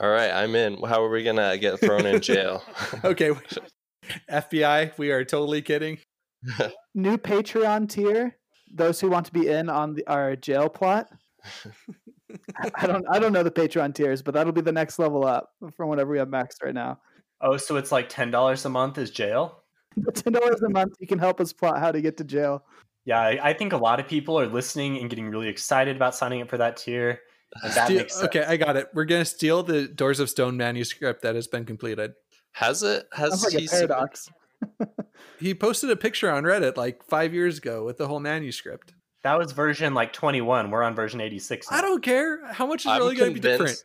[0.00, 2.64] all right i'm in how are we gonna get thrown in jail
[3.04, 3.32] okay.
[4.30, 5.98] FBI, we are totally kidding.
[6.94, 8.36] New Patreon tier.
[8.72, 11.08] Those who want to be in on the, our jail plot.
[12.74, 15.50] I don't I don't know the Patreon tiers, but that'll be the next level up
[15.76, 16.98] from whatever we have maxed right now.
[17.40, 19.62] Oh, so it's like ten dollars a month is jail.
[20.14, 22.64] ten dollars a month, you can help us plot how to get to jail.
[23.04, 26.14] Yeah, I, I think a lot of people are listening and getting really excited about
[26.14, 27.20] signing up for that tier.
[27.62, 28.24] That Steal- makes sense.
[28.26, 28.88] okay, I got it.
[28.94, 32.14] We're gonna steal the Doors of Stone manuscript that has been completed.
[32.52, 33.06] Has it?
[33.12, 34.28] Has Sounds like he a paradox.
[35.38, 38.94] He posted a picture on Reddit like five years ago with the whole manuscript.
[39.22, 40.70] That was version like 21.
[40.70, 41.70] We're on version 86.
[41.70, 41.78] now.
[41.78, 42.44] I don't care.
[42.52, 43.82] How much is I'm really going to be different?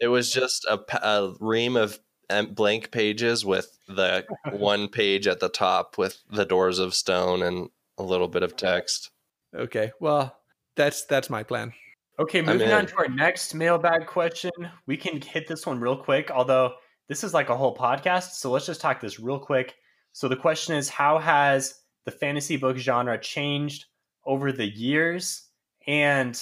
[0.00, 1.98] It was just a, a ream of
[2.50, 7.68] blank pages with the one page at the top with the doors of stone and
[7.98, 9.10] a little bit of text.
[9.54, 10.36] Okay, well,
[10.76, 11.72] that's that's my plan.
[12.18, 14.50] Okay, moving on to our next mailbag question.
[14.86, 16.74] We can hit this one real quick, although
[17.08, 19.74] this is like a whole podcast, so let's just talk this real quick.
[20.12, 23.86] So the question is how has the fantasy book genre changed
[24.24, 25.48] over the years?
[25.86, 26.40] And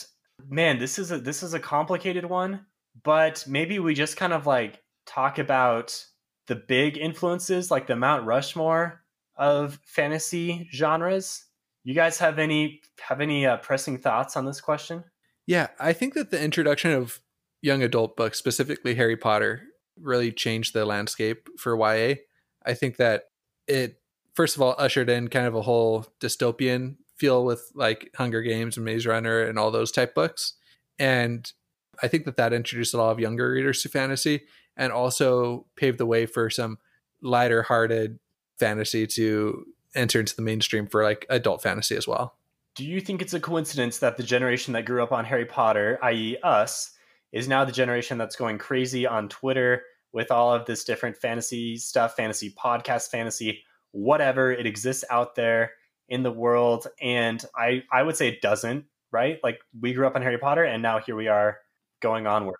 [0.49, 2.67] man, this is a this is a complicated one,
[3.03, 6.05] but maybe we just kind of like talk about
[6.47, 9.03] the big influences like the Mount Rushmore
[9.37, 11.45] of fantasy genres.
[11.85, 15.05] You guys have any have any uh, pressing thoughts on this question?
[15.47, 17.21] Yeah, I think that the introduction of
[17.63, 19.63] young adult books, specifically Harry Potter,
[20.01, 22.17] really changed the landscape for YA.
[22.65, 23.25] I think that
[23.69, 24.01] it,
[24.35, 28.77] first of all, ushered in kind of a whole dystopian feel with like Hunger Games
[28.77, 30.55] and Maze Runner and all those type books.
[30.99, 31.51] And
[32.03, 34.43] I think that that introduced a lot of younger readers to fantasy
[34.77, 36.79] and also paved the way for some
[37.21, 38.19] lighter hearted
[38.59, 42.37] fantasy to enter into the mainstream for like adult fantasy as well.
[42.77, 45.99] Do you think it's a coincidence that the generation that grew up on Harry Potter,
[46.03, 46.93] i.e., us,
[47.33, 51.77] is now the generation that's going crazy on Twitter with all of this different fantasy
[51.77, 55.73] stuff, fantasy podcast, fantasy, whatever it exists out there
[56.09, 56.87] in the world?
[57.01, 59.39] And I, I would say it doesn't, right?
[59.43, 61.59] Like we grew up on Harry Potter, and now here we are
[62.01, 62.57] going onward.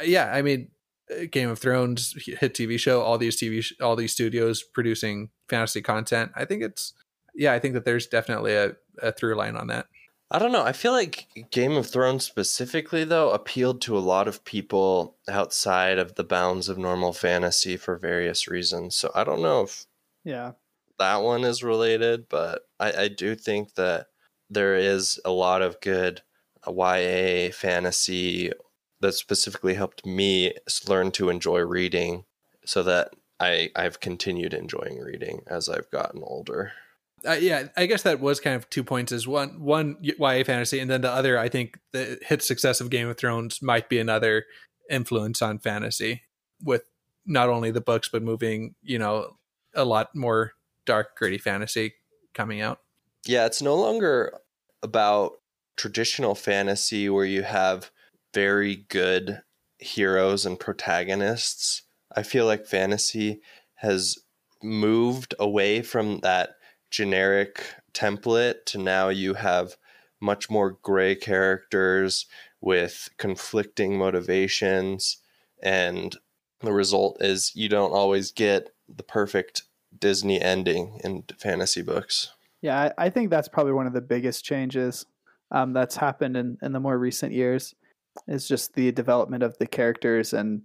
[0.00, 0.68] uh, yeah, I mean,
[1.10, 5.30] uh, Game of Thrones hit TV show, all these TV, sh- all these studios producing
[5.48, 6.32] fantasy content.
[6.34, 6.92] I think it's,
[7.34, 9.86] yeah, I think that there's definitely a, a through line on that.
[10.30, 10.64] I don't know.
[10.64, 15.98] I feel like Game of Thrones specifically, though, appealed to a lot of people outside
[15.98, 18.96] of the bounds of normal fantasy for various reasons.
[18.96, 19.86] So I don't know if
[20.24, 20.52] Yeah.
[20.98, 24.08] that one is related, but I, I do think that
[24.50, 26.22] there is a lot of good
[26.66, 28.50] YA fantasy
[29.00, 30.54] that specifically helped me
[30.88, 32.24] learn to enjoy reading
[32.64, 36.72] so that I, I've continued enjoying reading as I've gotten older.
[37.26, 39.12] Uh, yeah, I guess that was kind of two points.
[39.12, 42.90] Is one one YA fantasy, and then the other, I think the hit success of
[42.90, 44.44] Game of Thrones might be another
[44.90, 46.22] influence on fantasy
[46.62, 46.82] with
[47.24, 49.36] not only the books but moving, you know,
[49.74, 50.52] a lot more
[50.84, 51.94] dark, gritty fantasy
[52.34, 52.80] coming out.
[53.26, 54.38] Yeah, it's no longer
[54.82, 55.32] about
[55.76, 57.90] traditional fantasy where you have
[58.32, 59.42] very good
[59.78, 61.82] heroes and protagonists.
[62.14, 63.40] I feel like fantasy
[63.76, 64.18] has
[64.62, 66.55] moved away from that
[66.90, 69.76] generic template to now you have
[70.20, 72.26] much more gray characters
[72.60, 75.18] with conflicting motivations
[75.62, 76.16] and
[76.60, 79.62] the result is you don't always get the perfect
[79.98, 82.32] Disney ending in fantasy books.
[82.62, 85.06] Yeah, I, I think that's probably one of the biggest changes
[85.50, 87.74] um, that's happened in, in the more recent years.
[88.26, 90.62] Is just the development of the characters and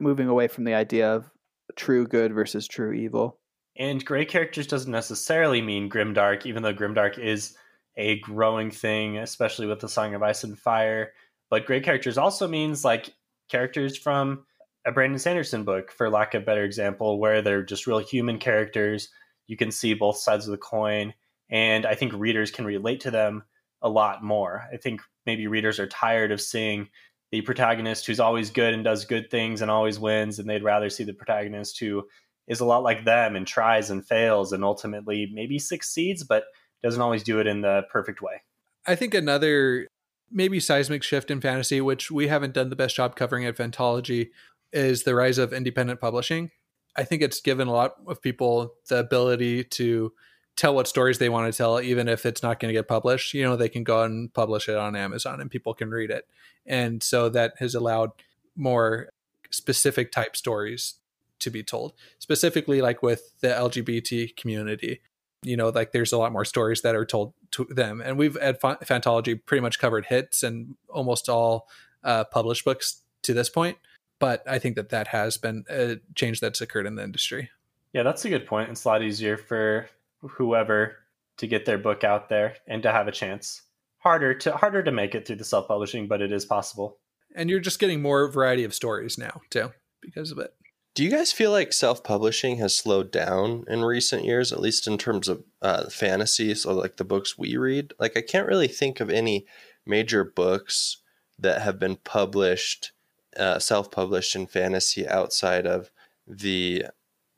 [0.00, 1.30] moving away from the idea of
[1.76, 3.38] true good versus true evil.
[3.76, 7.56] And gray characters doesn't necessarily mean grimdark, even though grimdark is
[7.96, 11.12] a growing thing, especially with the Song of Ice and Fire.
[11.50, 13.14] But gray characters also means like
[13.48, 14.44] characters from
[14.84, 19.08] a Brandon Sanderson book, for lack of better example, where they're just real human characters.
[19.46, 21.14] You can see both sides of the coin,
[21.50, 23.42] and I think readers can relate to them
[23.80, 24.68] a lot more.
[24.72, 26.88] I think maybe readers are tired of seeing
[27.30, 30.90] the protagonist who's always good and does good things and always wins, and they'd rather
[30.90, 32.06] see the protagonist who
[32.48, 36.44] is a lot like them and tries and fails and ultimately maybe succeeds, but
[36.82, 38.42] doesn't always do it in the perfect way.
[38.86, 39.88] I think another
[40.30, 44.30] maybe seismic shift in fantasy, which we haven't done the best job covering at Fantology,
[44.72, 46.50] is the rise of independent publishing.
[46.96, 50.12] I think it's given a lot of people the ability to
[50.56, 53.32] tell what stories they want to tell, even if it's not going to get published.
[53.34, 56.26] You know, they can go and publish it on Amazon and people can read it.
[56.66, 58.10] And so that has allowed
[58.56, 59.08] more
[59.50, 60.94] specific type stories
[61.42, 65.00] to be told, specifically like with the LGBT community.
[65.44, 68.00] You know, like there's a lot more stories that are told to them.
[68.00, 71.68] And we've at Fa- Fantology pretty much covered hits and almost all
[72.04, 73.76] uh, published books to this point.
[74.20, 77.50] But I think that that has been a change that's occurred in the industry.
[77.92, 78.70] Yeah, that's a good point.
[78.70, 79.88] It's a lot easier for
[80.20, 80.96] whoever
[81.38, 83.62] to get their book out there and to have a chance.
[83.98, 86.98] harder to harder to make it through the self publishing, but it is possible.
[87.34, 90.54] And you're just getting more variety of stories now too because of it.
[90.94, 94.86] Do you guys feel like self publishing has slowed down in recent years, at least
[94.86, 96.54] in terms of uh, fantasy?
[96.54, 97.94] So, like the books we read?
[97.98, 99.46] Like, I can't really think of any
[99.86, 100.98] major books
[101.38, 102.92] that have been published,
[103.38, 105.90] uh, self published in fantasy outside of
[106.26, 106.84] the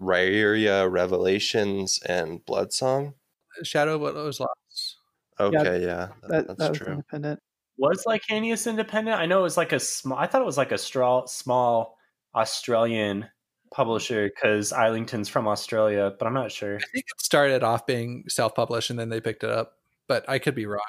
[0.03, 3.15] Riyria Revelations and Bloodsong.
[3.63, 4.97] Shadow of what was lost.
[5.39, 6.93] Okay, yeah, That, that's that was true.
[6.93, 7.41] independent.
[7.79, 9.19] Was Licanius independent?
[9.19, 10.19] I know it was like a small.
[10.19, 11.99] I thought it was like a straw, small
[12.35, 13.27] Australian
[13.75, 16.77] publisher because Islington's from Australia, but I'm not sure.
[16.77, 19.73] I think it started off being self-published and then they picked it up,
[20.09, 20.81] but I could be wrong.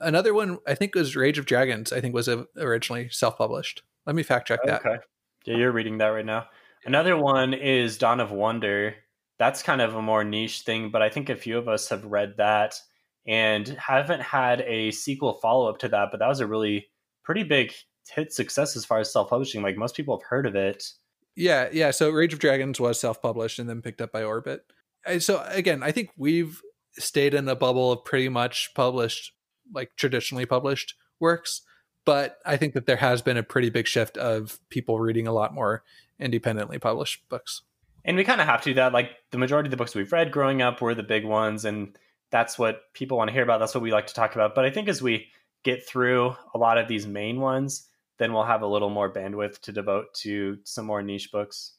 [0.00, 1.92] Another one I think was Rage of Dragons.
[1.92, 3.82] I think was originally self-published.
[4.06, 4.86] Let me fact check that.
[4.86, 4.96] Okay.
[5.44, 6.46] Yeah, you're reading that right now.
[6.84, 8.94] Another one is Dawn of Wonder.
[9.38, 12.04] That's kind of a more niche thing, but I think a few of us have
[12.04, 12.80] read that
[13.26, 16.08] and haven't had a sequel follow up to that.
[16.10, 16.88] But that was a really
[17.24, 17.72] pretty big
[18.08, 19.62] hit success as far as self publishing.
[19.62, 20.84] Like most people have heard of it.
[21.38, 21.92] Yeah, yeah.
[21.92, 24.64] So Rage of Dragons was self-published and then picked up by Orbit.
[25.20, 26.60] So again, I think we've
[26.98, 29.32] stayed in the bubble of pretty much published,
[29.72, 31.62] like traditionally published works.
[32.04, 35.32] But I think that there has been a pretty big shift of people reading a
[35.32, 35.84] lot more
[36.18, 37.62] independently published books.
[38.04, 38.92] And we kind of have to do that.
[38.92, 41.96] Like the majority of the books we've read growing up were the big ones, and
[42.32, 43.60] that's what people want to hear about.
[43.60, 44.56] That's what we like to talk about.
[44.56, 45.28] But I think as we
[45.62, 47.86] get through a lot of these main ones,
[48.18, 51.74] then we'll have a little more bandwidth to devote to some more niche books.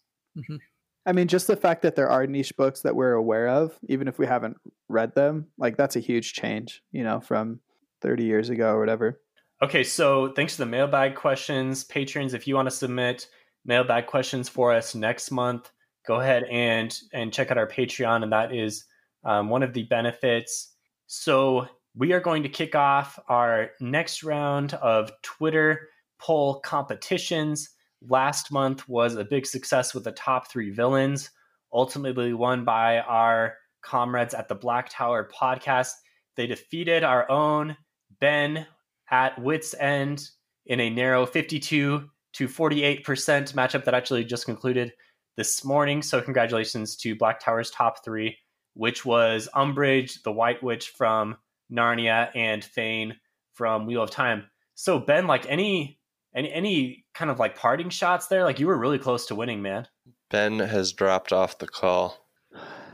[1.05, 4.07] I mean, just the fact that there are niche books that we're aware of, even
[4.07, 4.57] if we haven't
[4.89, 7.59] read them, like that's a huge change, you know, from
[8.01, 9.21] 30 years ago or whatever.
[9.61, 11.83] Okay, so thanks to the mailbag questions.
[11.83, 13.27] Patrons, if you want to submit
[13.65, 15.71] mailbag questions for us next month,
[16.07, 18.85] go ahead and and check out our Patreon, and that is
[19.25, 20.75] um, one of the benefits.
[21.07, 27.69] So we are going to kick off our next round of Twitter poll competitions.
[28.07, 31.31] Last month was a big success with the top three villains,
[31.73, 35.91] ultimately won by our comrades at the Black Tower podcast.
[36.35, 37.75] They defeated our own
[38.19, 38.65] Ben
[39.11, 40.29] at Wits End
[40.65, 44.93] in a narrow 52 to 48% matchup that actually just concluded
[45.35, 46.01] this morning.
[46.01, 48.37] So, congratulations to Black Tower's top three,
[48.73, 51.37] which was Umbridge, the White Witch from
[51.71, 53.15] Narnia, and Fain
[53.53, 54.45] from Wheel of Time.
[54.75, 55.98] So, Ben, like any
[56.35, 59.61] any any kind of like parting shots there, like you were really close to winning,
[59.61, 59.87] man.
[60.29, 62.25] Ben has dropped off the call.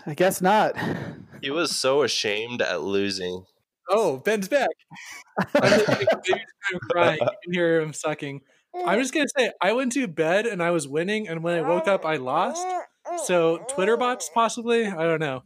[0.05, 0.75] I guess not.
[1.41, 3.45] He was so ashamed at losing.
[3.89, 4.69] Oh, Ben's back.
[5.55, 7.19] I'm, I'm crying.
[7.21, 8.41] You can hear him sucking.
[8.85, 11.67] I'm just gonna say I went to bed and I was winning, and when I
[11.67, 12.65] woke up, I lost.
[13.25, 14.87] So Twitter bots, possibly.
[14.87, 15.43] I don't know.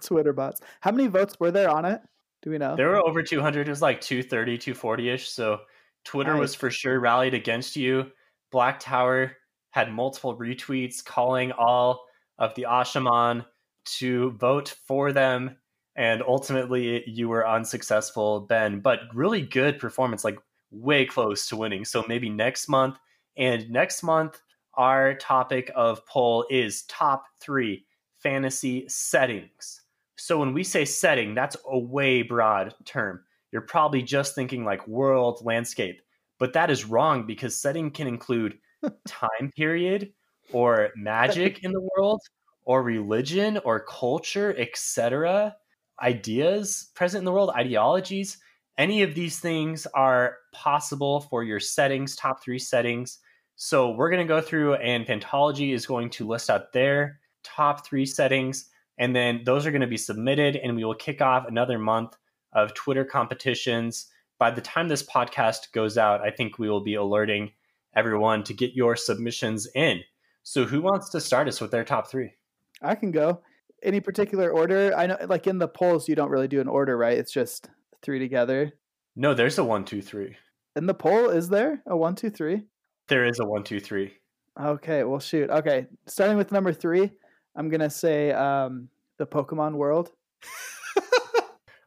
[0.00, 0.60] Twitter bots.
[0.80, 2.00] How many votes were there on it?
[2.42, 2.74] Do we know?
[2.76, 3.68] There were over 200.
[3.68, 5.30] It was like 230, 240 ish.
[5.30, 5.60] So
[6.04, 8.10] Twitter was for sure rallied against you.
[8.50, 9.36] Black Tower
[9.70, 12.04] had multiple retweets calling all
[12.38, 13.44] of the Asha'man
[13.84, 15.56] to vote for them.
[15.96, 18.80] And ultimately, you were unsuccessful, Ben.
[18.80, 20.38] But really good performance, like
[20.70, 21.84] way close to winning.
[21.84, 22.98] So maybe next month.
[23.36, 24.40] And next month,
[24.74, 27.84] our topic of poll is top three
[28.18, 29.82] fantasy settings.
[30.16, 33.24] So when we say setting, that's a way broad term.
[33.52, 36.00] You're probably just thinking like world landscape,
[36.38, 38.58] but that is wrong because setting can include
[39.06, 40.12] time period
[40.52, 42.20] or magic in the world
[42.64, 45.54] or religion or culture, etc.
[46.02, 48.38] Ideas present in the world, ideologies.
[48.78, 53.18] Any of these things are possible for your settings, top three settings.
[53.56, 57.86] So we're going to go through, and Phantology is going to list out their top
[57.86, 61.46] three settings, and then those are going to be submitted, and we will kick off
[61.46, 62.16] another month
[62.52, 64.06] of Twitter competitions.
[64.38, 67.52] By the time this podcast goes out, I think we will be alerting
[67.94, 70.00] everyone to get your submissions in.
[70.42, 72.32] So, who wants to start us with their top three?
[72.80, 73.42] I can go.
[73.82, 74.92] Any particular order?
[74.96, 77.18] I know, like in the polls, you don't really do an order, right?
[77.18, 77.68] It's just
[78.02, 78.72] three together.
[79.14, 80.36] No, there's a one, two, three.
[80.74, 82.62] In the poll, is there a one, two, three?
[83.08, 84.14] There is a one, two, three.
[84.60, 85.50] Okay, well, shoot.
[85.50, 87.10] Okay, starting with number three,
[87.54, 90.10] I'm gonna say um, the Pokemon world.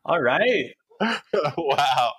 [0.06, 0.72] All right.
[1.58, 2.12] wow.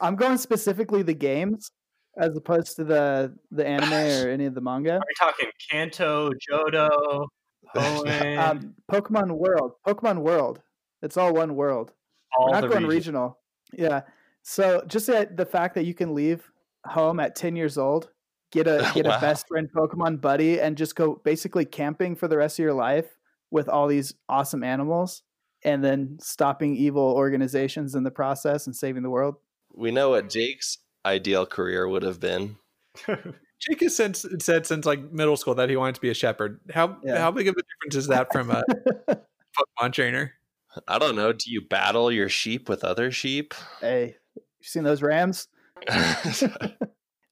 [0.00, 1.70] I'm going specifically the games
[2.18, 3.92] as opposed to the the anime
[4.26, 4.94] or any of the manga.
[4.94, 7.26] Are we talking Kanto, Johto,
[7.76, 9.72] Hoenn, Um, Pokemon World.
[9.86, 10.60] Pokemon World.
[11.02, 11.92] It's all one world.
[12.36, 12.94] all We're not the going regions?
[13.06, 13.38] regional.
[13.72, 14.02] Yeah.
[14.42, 16.50] So just the, the fact that you can leave
[16.86, 18.10] home at 10 years old,
[18.52, 19.16] get a get Wow.
[19.16, 22.74] a best friend Pokemon buddy, and just go basically camping for the rest of your
[22.74, 23.16] life
[23.50, 25.22] with all these awesome animals.
[25.64, 29.36] And then stopping evil organizations in the process and saving the world.
[29.72, 32.56] We know what Jake's ideal career would have been.
[33.06, 36.60] Jake has since said since like middle school that he wanted to be a shepherd.
[36.72, 37.18] How Yeah.
[37.18, 38.62] how big of a difference is that from a
[39.80, 40.34] Pokemon trainer?
[40.88, 41.32] I don't know.
[41.32, 43.54] Do you battle your sheep with other sheep?
[43.80, 45.48] hey, you seen those Rams?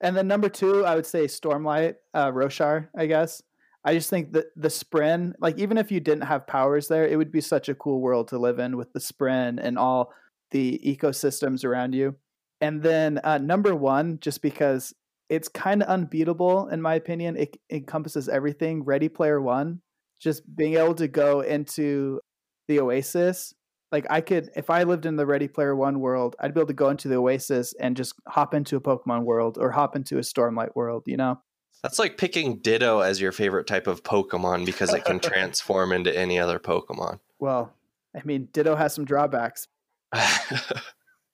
[0.05, 3.41] And then number two, I would say Stormlight, uh, Roshar, I guess.
[3.85, 7.17] I just think that the Spren, like even if you didn't have powers there, it
[7.17, 10.13] would be such a cool world to live in with the Spren and all
[10.53, 12.17] the ecosystems around you.
[12.61, 14.95] And then uh, number one, just because
[15.29, 18.85] it's kind of unbeatable in my opinion, it encompasses everything.
[18.85, 19.81] Ready Player One,
[20.21, 22.21] just being able to go into
[22.69, 23.53] the Oasis
[23.93, 26.69] like I could if I lived in the Ready Player One world, I'd be able
[26.69, 30.17] to go into the Oasis and just hop into a Pokemon world or hop into
[30.17, 31.41] a Stormlight world, you know?
[31.83, 36.17] That's like picking Ditto as your favorite type of Pokemon because it can transform into
[36.17, 37.19] any other Pokemon.
[37.41, 37.73] Well,
[38.15, 39.69] I mean, Ditto has some drawbacks.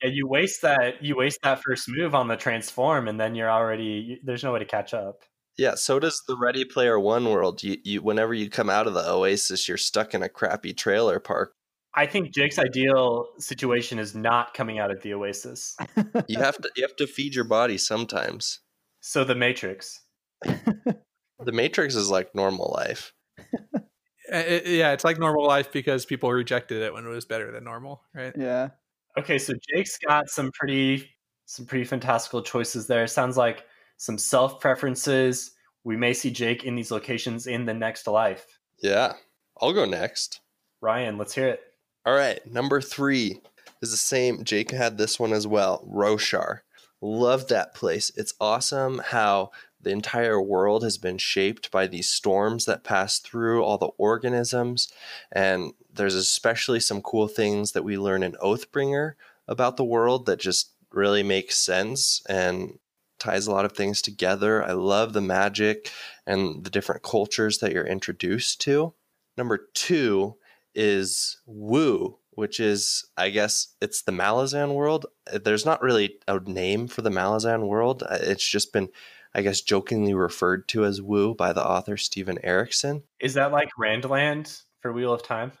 [0.01, 3.51] Yeah, you waste that you waste that first move on the transform, and then you're
[3.51, 5.23] already you, there's no way to catch up.
[5.57, 7.61] yeah, so does the Ready Player One world.
[7.63, 11.19] You, you, whenever you come out of the Oasis, you're stuck in a crappy trailer
[11.19, 11.53] park.
[11.95, 15.75] I think Jake's ideal situation is not coming out of the Oasis.
[16.29, 18.61] You have to, you have to feed your body sometimes.
[19.01, 19.99] So the Matrix.
[20.43, 23.13] The Matrix is like normal life.
[23.37, 23.47] It-
[24.29, 27.51] eh, eh, yeah, it's like normal life because people rejected it when it was better
[27.51, 28.33] than normal, right?
[28.37, 28.69] yeah.
[29.17, 31.09] Okay, so Jake's got some pretty
[31.45, 33.07] some pretty fantastical choices there.
[33.07, 33.65] Sounds like
[33.97, 35.51] some self preferences.
[35.83, 38.45] We may see Jake in these locations in the next life.
[38.81, 39.13] Yeah,
[39.59, 40.41] I'll go next.
[40.81, 41.61] Ryan, let's hear it.
[42.05, 43.41] All right, number three
[43.81, 44.43] is the same.
[44.43, 45.85] Jake had this one as well.
[45.89, 46.59] Roshar.
[47.01, 48.11] Love that place.
[48.15, 49.51] It's awesome how
[49.81, 54.91] the entire world has been shaped by these storms that pass through all the organisms.
[55.31, 59.13] And there's especially some cool things that we learn in Oathbringer
[59.47, 62.77] about the world that just really makes sense and
[63.19, 64.63] ties a lot of things together.
[64.63, 65.91] I love the magic
[66.25, 68.93] and the different cultures that you're introduced to.
[69.37, 70.35] Number two
[70.75, 75.05] is Wu, which is, I guess, it's the Malazan world.
[75.31, 78.03] There's not really a name for the Malazan world.
[78.03, 78.89] Uh, It's just been,
[79.33, 83.03] I guess, jokingly referred to as Wu by the author Steven Erikson.
[83.19, 85.51] Is that like Randland for Wheel of Time?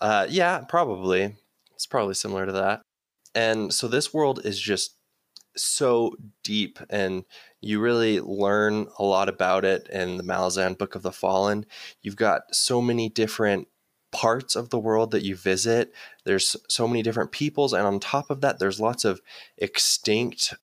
[0.00, 1.36] Uh, yeah, probably.
[1.74, 2.82] It's probably similar to that.
[3.34, 4.96] And so this world is just
[5.56, 6.14] so
[6.44, 7.24] deep, and
[7.60, 11.66] you really learn a lot about it in the Malazan Book of the Fallen.
[12.02, 13.68] You've got so many different
[14.10, 15.92] parts of the world that you visit.
[16.24, 19.20] There's so many different peoples, and on top of that, there's lots of
[19.56, 20.54] extinct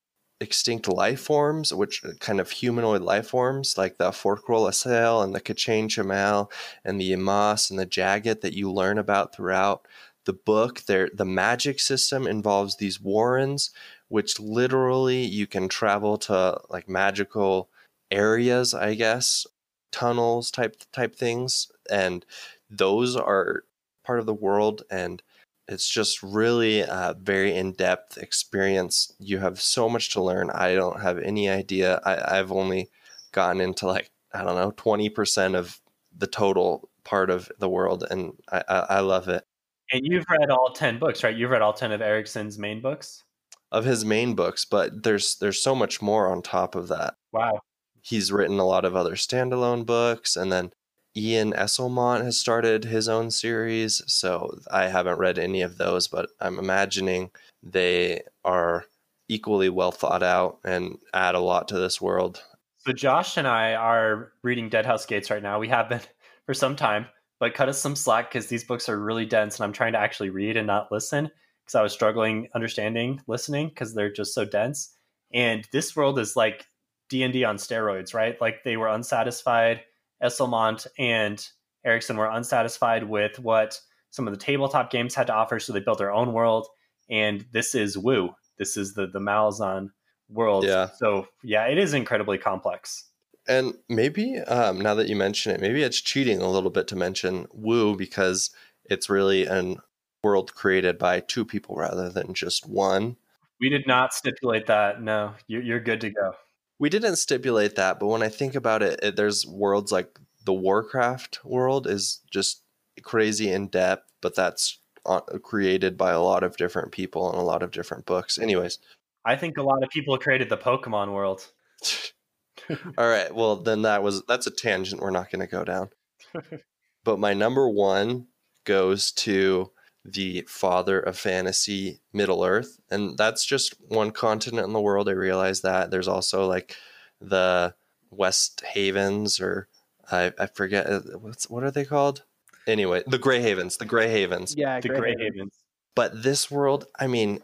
[0.41, 5.33] extinct life forms, which are kind of humanoid life forms, like the Forkrul Assail and
[5.33, 6.51] the K'Chain Che'Malle
[6.83, 9.87] and the Imass and the Jaghut that you learn about throughout
[10.25, 10.83] the book.
[10.87, 13.71] There, the magic system involves these warrens,
[14.09, 17.69] which literally you can travel to like magical
[18.11, 19.47] areas, I guess,
[19.91, 22.25] tunnels type type things, and
[22.69, 23.63] those are
[24.03, 25.21] part of the world and
[25.67, 31.01] it's just really a very in-depth experience you have so much to learn i don't
[31.01, 32.89] have any idea I, i've only
[33.31, 35.79] gotten into like i don't know 20% of
[36.17, 39.43] the total part of the world and i, I, I love it
[39.91, 41.35] And you've read all 10 books, right?
[41.35, 43.23] You've read all 10 of Erikson's main books?
[43.71, 47.59] of his main books but there's there's so much more on top of that Wow.
[48.01, 50.71] he's written a lot of other standalone books and then
[51.17, 56.29] Ian Esslemont has started his own series, so I haven't read any of those, but
[56.41, 57.31] I'm imagining
[57.63, 58.85] they are
[59.29, 62.43] equally well thought out and add a lot to this world.
[62.79, 65.59] So Josh and I are reading Deadhouse Gates right now.
[65.59, 66.01] We have been
[66.45, 67.07] for some time,
[67.39, 69.99] but cut us some slack because these books are really dense and I'm trying to
[69.99, 71.31] actually read and not listen
[71.63, 74.95] because I was struggling understanding listening because they're just so dense.
[75.33, 76.65] And this world is like
[77.09, 78.39] D&D on steroids, right?
[78.39, 79.81] Like they were unsatisfied.
[80.23, 81.47] Esslemont and
[81.85, 85.79] Erikson were unsatisfied with what some of the tabletop games had to offer, so they
[85.79, 86.67] built their own world.
[87.09, 88.33] And this is Wu.
[88.57, 89.91] This is the the Malazan
[90.29, 90.65] world.
[90.65, 90.89] Yeah.
[90.97, 93.05] So yeah, it is incredibly complex.
[93.47, 96.95] And maybe um, now that you mention it, maybe it's cheating a little bit to
[96.95, 98.49] mention Wu because
[98.85, 99.77] it's really an
[100.23, 103.15] world created by two people rather than just one.
[103.61, 105.01] We did not stipulate that.
[105.01, 106.33] No, you're, you're good to go.
[106.79, 110.53] We didn't stipulate that, but when I think about it, it there's worlds like the
[110.53, 112.63] Warcraft world is just
[113.01, 117.43] crazy in depth, but that's uh, created by a lot of different people and a
[117.43, 118.37] lot of different books.
[118.37, 118.79] Anyways,
[119.23, 121.51] I think a lot of people created the Pokemon world.
[122.97, 123.33] all right.
[123.33, 125.89] Well, then that was that's a tangent we're not going to go down.
[127.03, 128.27] but my number one
[128.65, 129.71] goes to
[130.05, 132.79] the father of fantasy, Middle Earth.
[132.91, 135.09] And that's just one continent in the world.
[135.09, 135.89] I realize that.
[135.89, 136.75] There's also like
[137.19, 137.73] the
[138.11, 139.67] West Havens, or
[140.11, 142.23] I, I forget uh, what's what are they called?
[142.67, 144.55] Anyway, the Grey Havens, the Grey Havens.
[144.55, 145.53] Yeah, the Grey Grey Havens.
[145.95, 147.41] But this world, I mean,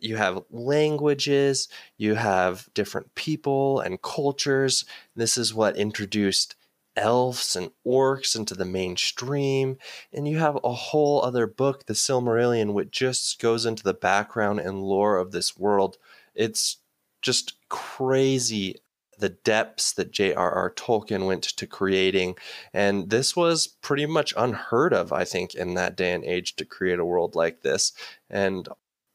[0.00, 4.84] you have languages, you have different people and cultures.
[5.16, 6.54] This is what introduced
[6.98, 9.78] elves and orcs into the mainstream.
[10.12, 14.60] And you have a whole other book, The Silmarillion, which just goes into the background
[14.60, 15.96] and lore of this world.
[16.34, 16.78] It's
[17.22, 18.76] just crazy
[19.18, 20.70] the depths that J.R.R.
[20.70, 22.36] Tolkien went to creating.
[22.72, 26.64] And this was pretty much unheard of, I think, in that day and age to
[26.64, 27.92] create a world like this.
[28.30, 28.68] And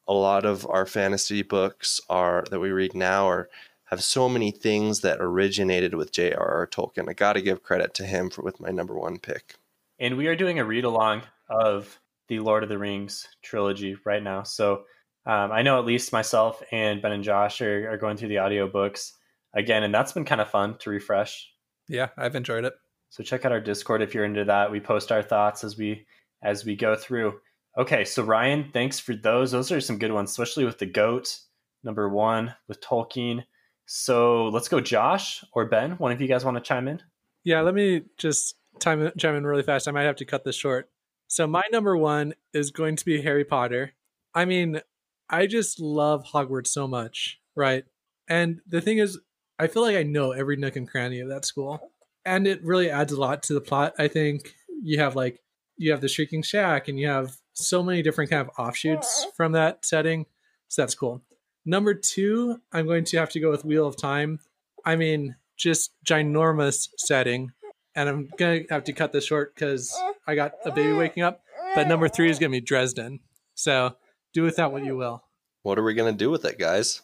[0.06, 3.48] a lot of our fantasy books are that we read now are
[3.86, 6.66] have so many things that originated with J.R.R.
[6.66, 7.08] Tolkien.
[7.08, 9.56] I got to give credit to him for with my number one pick.
[9.98, 14.22] And we are doing a read along of the Lord of the Rings trilogy right
[14.22, 14.42] now.
[14.42, 14.84] So
[15.26, 18.36] um, I know at least myself and Ben and Josh are, are going through the
[18.36, 19.12] audiobooks
[19.54, 21.50] again, and that's been kind of fun to refresh.
[21.88, 22.74] Yeah, I've enjoyed it.
[23.10, 24.70] So check out our Discord if you're into that.
[24.70, 26.06] We post our thoughts as we
[26.42, 27.38] as we go through.
[27.78, 29.50] Okay, so Ryan, thanks for those.
[29.50, 31.38] Those are some good ones, especially with the goat
[31.82, 33.44] number one with Tolkien.
[33.86, 35.92] So let's go, Josh or Ben.
[35.92, 37.02] One of you guys want to chime in?
[37.44, 39.88] Yeah, let me just time chime in really fast.
[39.88, 40.90] I might have to cut this short.
[41.28, 43.92] So my number one is going to be Harry Potter.
[44.34, 44.80] I mean,
[45.28, 47.84] I just love Hogwarts so much, right?
[48.28, 49.18] And the thing is,
[49.58, 51.92] I feel like I know every nook and cranny of that school,
[52.24, 53.94] and it really adds a lot to the plot.
[53.98, 55.40] I think you have like
[55.76, 59.52] you have the Shrieking Shack, and you have so many different kind of offshoots from
[59.52, 60.26] that setting.
[60.68, 61.22] So that's cool.
[61.66, 64.40] Number two, I'm going to have to go with Wheel of Time.
[64.84, 67.52] I mean, just ginormous setting,
[67.94, 69.96] and I'm gonna have to cut this short because
[70.26, 71.42] I got a baby waking up.
[71.74, 73.20] But number three is gonna be Dresden.
[73.54, 73.96] So
[74.32, 75.24] do with that what you will.
[75.62, 77.00] What are we going to do with it, guys?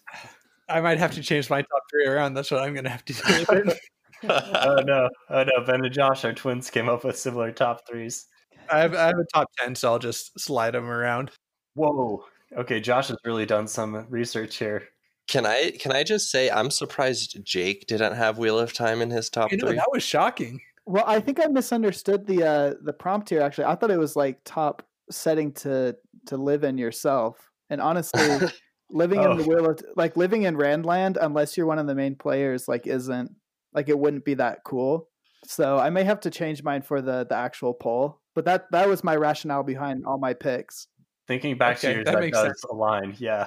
[0.69, 2.35] I might have to change my top three around.
[2.35, 3.73] That's what I'm gonna have to do.
[4.23, 8.27] Oh no, oh no, Ben and Josh, our twins, came up with similar top threes.
[8.71, 11.31] I have, I have a top 10, so I'll just slide them around.
[11.75, 12.25] Whoa.
[12.57, 14.89] Okay, Josh has really done some research here.
[15.29, 19.11] Can I can I just say I'm surprised Jake didn't have Wheel of Time in
[19.11, 19.77] his top You know, three.
[19.77, 20.61] that was shocking.
[20.87, 23.41] Well, I think I misunderstood the uh, the prompt here.
[23.43, 25.97] Actually, I thought it was like top setting to
[26.27, 27.37] to live in yourself.
[27.69, 28.49] And honestly,
[28.91, 29.47] living in the Oh.
[29.47, 33.31] wheel of like living in Randland, unless you're one of the main players, like isn't
[33.73, 35.09] like it wouldn't be that cool.
[35.45, 38.19] So I may have to change mine for the the actual poll.
[38.35, 40.89] But that that was my rationale behind all my picks.
[41.31, 42.65] Thinking back Okay, to yours, that that, makes does sense.
[42.65, 43.15] align.
[43.21, 43.47] Yeah.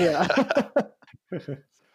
[0.00, 0.26] Yeah,
[1.30, 1.46] Wait,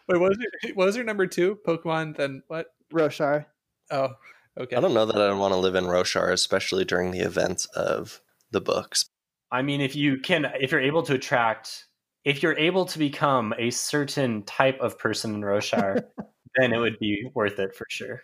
[0.08, 1.60] what was your, what was your number two?
[1.68, 2.68] Pokemon, then what?
[2.94, 3.46] Roshar.
[3.90, 4.14] Oh,
[4.58, 4.78] okay.
[4.78, 8.22] I don't know that I want to live in Roshar, especially during the events of
[8.52, 9.10] the books.
[9.52, 11.88] I mean, if you can, if you're able to attract,
[12.24, 16.04] if you're able to become a certain type of person in Roshar,
[16.56, 18.22] then it would be worth it for sure.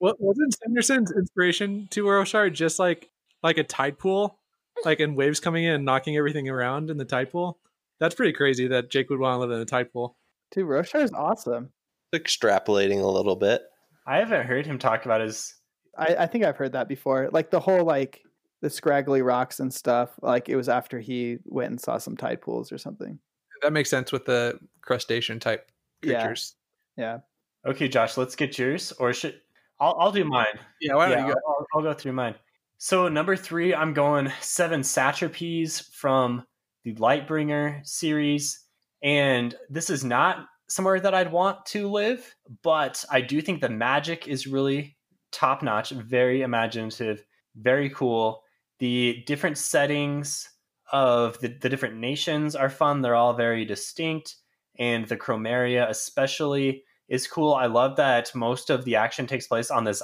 [0.00, 3.08] What wasn't Sanderson's inspiration to Roshar just like
[3.44, 4.40] like a tide pool,
[4.84, 7.58] like and waves coming in and knocking everything around in the tide pool?
[7.98, 10.16] That's pretty crazy that Jake would want to live in a tide pool.
[10.52, 11.70] Dude, Roshar is awesome.
[12.14, 13.62] Extrapolating a little bit.
[14.06, 15.54] I haven't heard him talk about his.
[15.98, 17.28] I, I think I've heard that before.
[17.32, 18.22] Like the whole like
[18.62, 20.10] the scraggly rocks and stuff.
[20.22, 23.18] Like it was after he went and saw some tide pools or something.
[23.62, 25.70] That makes sense with the crustacean type
[26.02, 26.20] Yeah.
[26.20, 26.54] creatures.
[26.96, 27.18] Yeah.
[27.66, 29.40] Okay, Josh, let's get yours, or should
[29.80, 30.46] I'll I'll do mine.
[30.80, 31.40] Yeah, why don't yeah, you go?
[31.48, 32.34] I'll, I'll- I'll go through mine.
[32.78, 36.44] So number three, I'm going seven satrapies from
[36.84, 38.66] the Lightbringer series,
[39.02, 43.70] and this is not somewhere that I'd want to live, but I do think the
[43.70, 44.96] magic is really
[45.32, 47.24] top notch, very imaginative,
[47.56, 48.42] very cool.
[48.78, 50.46] The different settings
[50.92, 53.00] of the, the different nations are fun.
[53.00, 54.36] They're all very distinct,
[54.78, 57.54] and the Chromeria especially is cool.
[57.54, 60.02] I love that most of the action takes place on this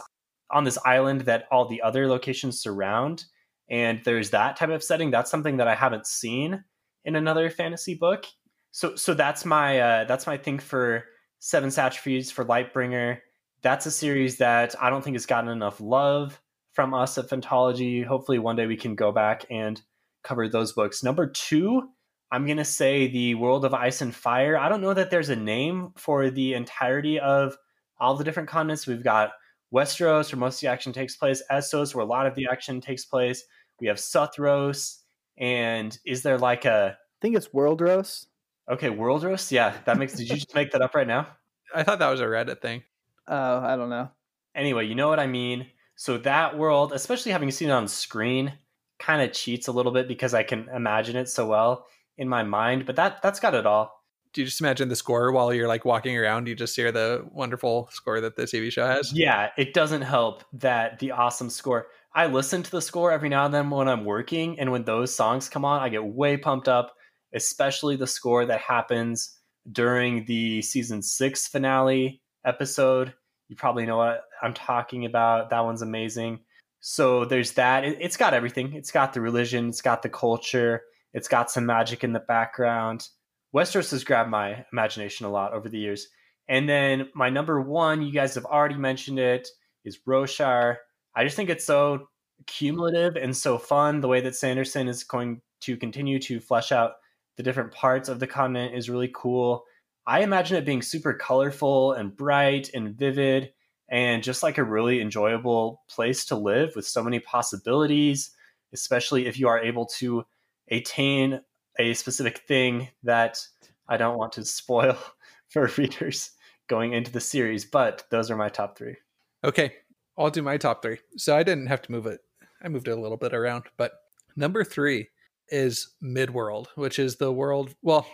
[0.53, 3.24] on this island that all the other locations surround
[3.72, 5.11] and there's that type of setting.
[5.11, 6.62] That's something that i haven't seen
[7.05, 8.26] in another fantasy book.
[8.70, 11.05] So so that's my uh that's my thing for
[11.38, 13.18] seven satrapies for lightbringer.
[13.62, 16.40] That's a series that i don't think has gotten enough love
[16.72, 19.80] from us at phantology hopefully one day we can go back and
[20.22, 21.03] cover those books.
[21.03, 21.88] Number two
[22.30, 24.57] i'm going to say the world of ice and fire.
[24.59, 27.57] I don't know that there's a name for the entirety of
[27.98, 28.86] all the different continents.
[28.86, 29.32] We've got
[29.72, 32.80] Westeros, where most of the action takes place, Essos, where a lot of the action
[32.80, 33.44] takes place.
[33.80, 34.98] We have Suthros,
[35.38, 38.26] and is there like a I think it's Worldros.
[38.70, 39.50] okay Worldros?
[39.50, 40.14] Yeah, that makes.
[40.14, 41.26] did you just make that up right now?
[41.74, 42.82] I thought that was a Reddit thing.
[43.28, 44.10] Oh, I don't know.
[44.54, 45.66] Anyway, you know what I mean.
[45.94, 48.52] So that world, especially having seen it on screen,
[48.98, 51.86] kind of cheats a little bit because I can imagine it so well
[52.18, 52.86] in my mind.
[52.86, 54.01] But that that's got it all.
[54.32, 56.48] Do you just imagine the score while you're like walking around?
[56.48, 59.12] You just hear the wonderful score that the TV show has.
[59.12, 61.88] Yeah, it doesn't help that the awesome score.
[62.14, 65.14] I listen to the score every now and then when I'm working, and when those
[65.14, 66.94] songs come on, I get way pumped up.
[67.34, 69.38] Especially the score that happens
[69.70, 73.14] during the season six finale episode.
[73.48, 75.50] You probably know what I'm talking about.
[75.50, 76.40] That one's amazing.
[76.80, 77.84] So there's that.
[77.84, 78.74] It, has got everything.
[78.74, 79.68] It's got the religion.
[79.68, 80.82] It's got the culture.
[81.14, 83.08] It's got some magic in the background.
[83.55, 86.09] Westeros has grabbed my imagination a lot over the years.
[86.48, 89.48] And then my number one, you guys have already mentioned it,
[89.84, 90.76] is Roshar.
[91.14, 92.09] I just think it's so
[92.46, 94.00] cumulative and so fun.
[94.00, 96.92] The way that Sanderson is going to continue to flesh out
[97.36, 99.64] the different parts of the continent is really cool.
[100.07, 103.53] I imagine it being super colorful and bright and vivid
[103.88, 108.30] and just like a really enjoyable place to live with so many possibilities,
[108.72, 110.24] especially if you are able to
[110.70, 111.40] attain
[111.78, 113.46] a specific thing that
[113.88, 114.96] I don't want to spoil
[115.48, 116.32] for readers
[116.68, 118.96] going into the series, but those are my top three.
[119.44, 119.74] Okay,
[120.16, 120.98] I'll do my top three.
[121.16, 122.20] So I didn't have to move it.
[122.62, 123.92] I moved it a little bit around, but
[124.36, 125.08] number three
[125.48, 127.74] is Midworld, which is the world.
[127.82, 128.06] Well,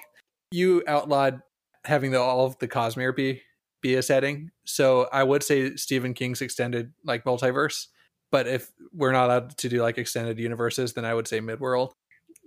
[0.50, 1.42] you outlawed
[1.84, 3.42] having the, all of the Cosmere be
[3.80, 7.86] be a setting, so I would say Stephen King's extended like multiverse.
[8.32, 11.92] But if we're not allowed to do like extended universes, then I would say Midworld.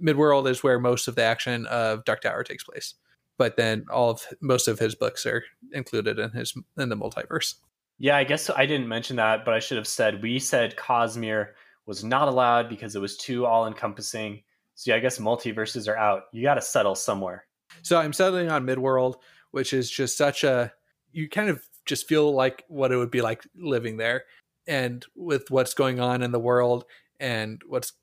[0.03, 2.95] Midworld is where most of the action of Dark Tower takes place,
[3.37, 7.55] but then all of most of his books are included in his in the multiverse.
[7.97, 11.49] Yeah, I guess I didn't mention that, but I should have said we said Cosmere
[11.85, 14.41] was not allowed because it was too all encompassing.
[14.75, 16.23] So yeah, I guess multiverses are out.
[16.31, 17.45] You got to settle somewhere.
[17.83, 19.15] So I'm settling on Midworld,
[19.51, 20.73] which is just such a
[21.11, 24.23] you kind of just feel like what it would be like living there,
[24.65, 26.85] and with what's going on in the world
[27.19, 27.93] and what's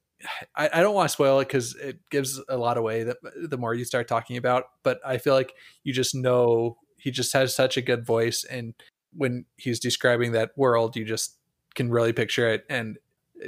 [0.56, 3.58] I, I don't want to spoil it because it gives a lot away that the
[3.58, 4.64] more you start talking about.
[4.82, 5.54] But I feel like
[5.84, 8.74] you just know he just has such a good voice, and
[9.14, 11.36] when he's describing that world, you just
[11.74, 12.98] can really picture it, and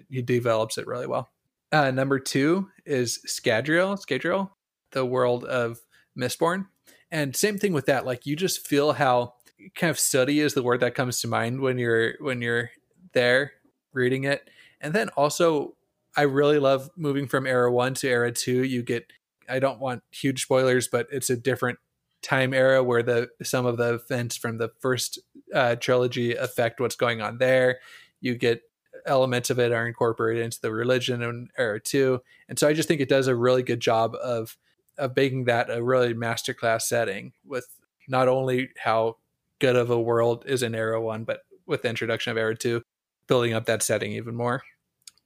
[0.08, 1.28] he develops it really well.
[1.72, 4.50] Uh, number two is Scadrial, Scadrial,
[4.90, 5.80] the world of
[6.18, 6.66] Mistborn.
[7.10, 8.06] And same thing with that.
[8.06, 9.34] Like you just feel how
[9.74, 12.70] kind of sooty is the word that comes to mind when you're when you're
[13.12, 13.52] there
[13.92, 14.48] reading it.
[14.80, 15.76] And then also
[16.16, 18.64] I really love moving from era one to era two.
[18.64, 19.06] You get
[19.48, 21.78] I don't want huge spoilers, but it's a different
[22.22, 25.18] time era where the some of the events from the first
[25.54, 27.78] uh, trilogy affect what's going on there.
[28.20, 28.62] You get
[29.06, 32.88] elements of it are incorporated into the religion in era two, and so I just
[32.88, 34.56] think it does a really good job of
[34.98, 37.66] of making that a really masterclass setting with
[38.08, 39.16] not only how
[39.61, 42.82] good of a world is in era one, but with the introduction of era two,
[43.26, 44.62] building up that setting even more.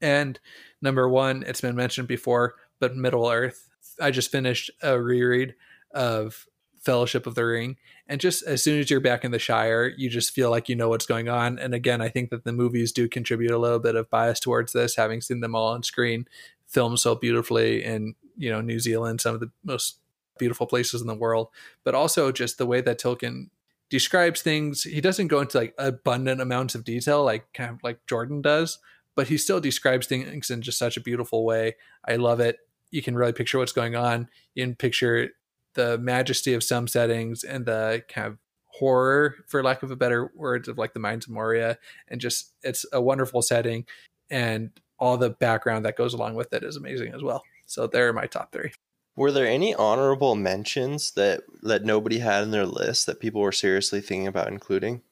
[0.05, 0.39] And
[0.83, 3.71] number one, it's been mentioned before, but Middle Earth.
[4.01, 5.55] I just finished a reread
[5.95, 6.47] of
[6.83, 7.77] Fellowship of the Ring.
[8.07, 10.77] And just as soon as you're back in the Shire, you just feel like you
[10.77, 11.59] know what's going on.
[11.59, 14.73] And again, I think that the movies do contribute a little bit of bias towards
[14.73, 16.27] this, having seen them all on screen,
[16.67, 20.01] filmed so beautifully in, you know, New Zealand, some of the most
[20.39, 21.49] beautiful places in the world,
[21.85, 23.49] but also just the way that Tolkien
[23.89, 24.83] describes things.
[24.83, 28.79] He doesn't go into like abundant amounts of detail like kind of like Jordan does,
[29.15, 31.77] but he still describes things in just such a beautiful way.
[32.07, 32.59] I love it.
[32.91, 34.29] You can really picture what's going on.
[34.55, 35.31] You can picture
[35.75, 40.33] the majesty of some settings and the kind of horror, for lack of a better
[40.35, 41.79] words, of like the Mines of Moria.
[42.09, 43.87] And just, it's a wonderful setting.
[44.31, 47.43] And all the background that goes along with it is amazing as well.
[47.67, 48.73] So there are my top three.
[49.17, 53.53] Were there any honorable mentions that that nobody had in their list that people were
[53.53, 55.03] seriously thinking about including?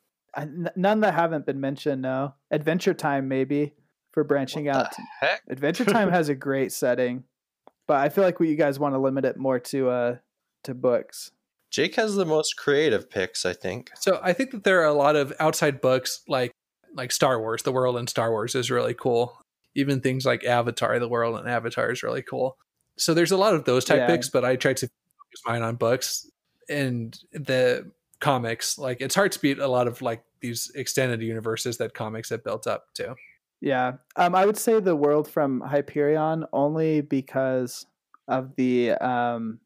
[0.76, 2.03] none that haven't been mentioned.
[2.03, 3.74] No, Adventure Time maybe
[4.12, 4.94] for branching what out.
[5.20, 5.42] heck?
[5.48, 7.24] Adventure Time has a great setting,
[7.86, 10.16] but I feel like we, you guys want to limit it more to uh
[10.64, 11.30] to books.
[11.70, 13.90] Jake has the most creative picks, I think.
[13.98, 16.52] So I think that there are a lot of outside books like
[16.94, 17.62] like Star Wars.
[17.62, 19.38] The world in Star Wars is really cool.
[19.74, 22.58] Even things like Avatar, the world in Avatar is really cool.
[22.98, 24.06] So there's a lot of those type Yeah.
[24.06, 26.28] picks, but I tried to focus mine on books
[26.68, 27.90] and the
[28.20, 28.76] comics.
[28.76, 32.44] Like it's hard to beat a lot of like these extended universes that comics have
[32.44, 33.14] built up to.
[33.62, 37.86] Yeah, um, I would say the world from Hyperion only because
[38.28, 39.60] of the um.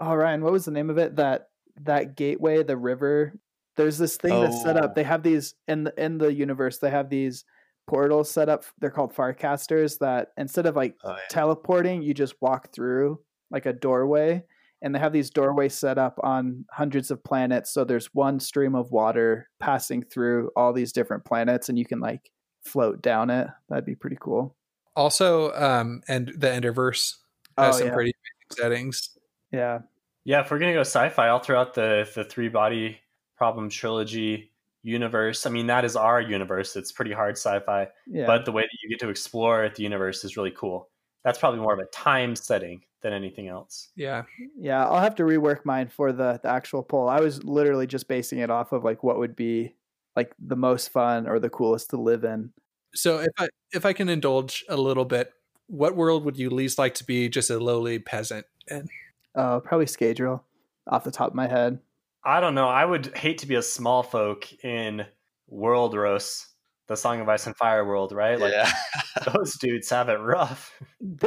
[0.00, 1.16] Oh, Ryan, what was the name of it?
[1.16, 1.48] That
[1.82, 3.38] that gateway, the river.
[3.76, 4.80] There's this thing that's set Oh.
[4.80, 4.94] up.
[4.96, 6.78] They have these in the in the universe.
[6.78, 7.44] They have these
[7.86, 8.64] portals set up.
[8.80, 9.98] They're called Farcasters.
[9.98, 11.16] That instead of like Oh, yeah.
[11.30, 13.20] teleporting, you just walk through
[13.52, 14.42] like a doorway.
[14.82, 17.70] And they have these doorways set up on hundreds of planets.
[17.72, 22.00] So there's one stream of water passing through all these different planets, and you can
[22.00, 22.32] like
[22.62, 23.48] float down it.
[23.68, 24.54] That'd be pretty cool.
[24.96, 27.16] Also, um, and the Enderverse
[27.58, 27.94] has Oh, some yeah.
[27.94, 28.12] pretty
[28.50, 29.16] settings.
[29.50, 29.80] Yeah.
[30.24, 32.98] Yeah, if we're gonna go sci-fi all throughout the the three body
[33.36, 34.52] problem trilogy
[34.82, 36.76] universe, I mean that is our universe.
[36.76, 38.26] It's pretty hard sci-fi, Yeah.
[38.26, 40.88] but the way that you get to explore the universe is really cool.
[41.24, 43.90] That's probably more of a time setting than anything else.
[43.96, 44.22] Yeah.
[44.56, 47.08] Yeah, I'll have to rework mine for the, the actual poll.
[47.08, 49.74] I was literally just basing it off of like what would be
[50.16, 52.52] like the most fun or the coolest to live in.
[52.94, 55.32] So if I if I can indulge a little bit,
[55.66, 58.88] what world would you least like to be just a lowly peasant in?
[59.34, 60.40] Uh, probably Scadrial
[60.88, 61.78] off the top of my head.
[62.24, 62.68] I don't know.
[62.68, 65.04] I would hate to be a small folk in
[65.50, 66.46] Worldros,
[66.88, 68.38] the Song of Ice and Fire world, right?
[68.38, 68.70] Like yeah.
[69.32, 70.72] those dudes have it rough.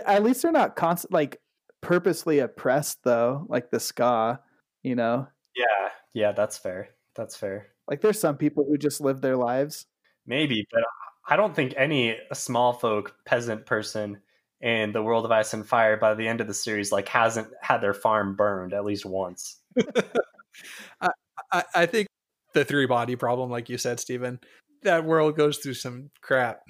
[0.05, 1.41] At least they're not constant like
[1.81, 4.39] purposely oppressed though, like the skaa,
[4.83, 5.27] you know.
[5.55, 6.89] Yeah, yeah, that's fair.
[7.15, 7.67] That's fair.
[7.87, 9.85] Like there's some people who just live their lives.
[10.25, 10.83] Maybe, but
[11.27, 14.19] I don't think any small folk peasant person
[14.61, 17.47] in the world of ice and fire by the end of the series like hasn't
[17.61, 19.59] had their farm burned at least once.
[21.51, 22.07] I, I think
[22.53, 24.39] the three body problem, like you said, Stephen,
[24.83, 26.61] that world goes through some crap.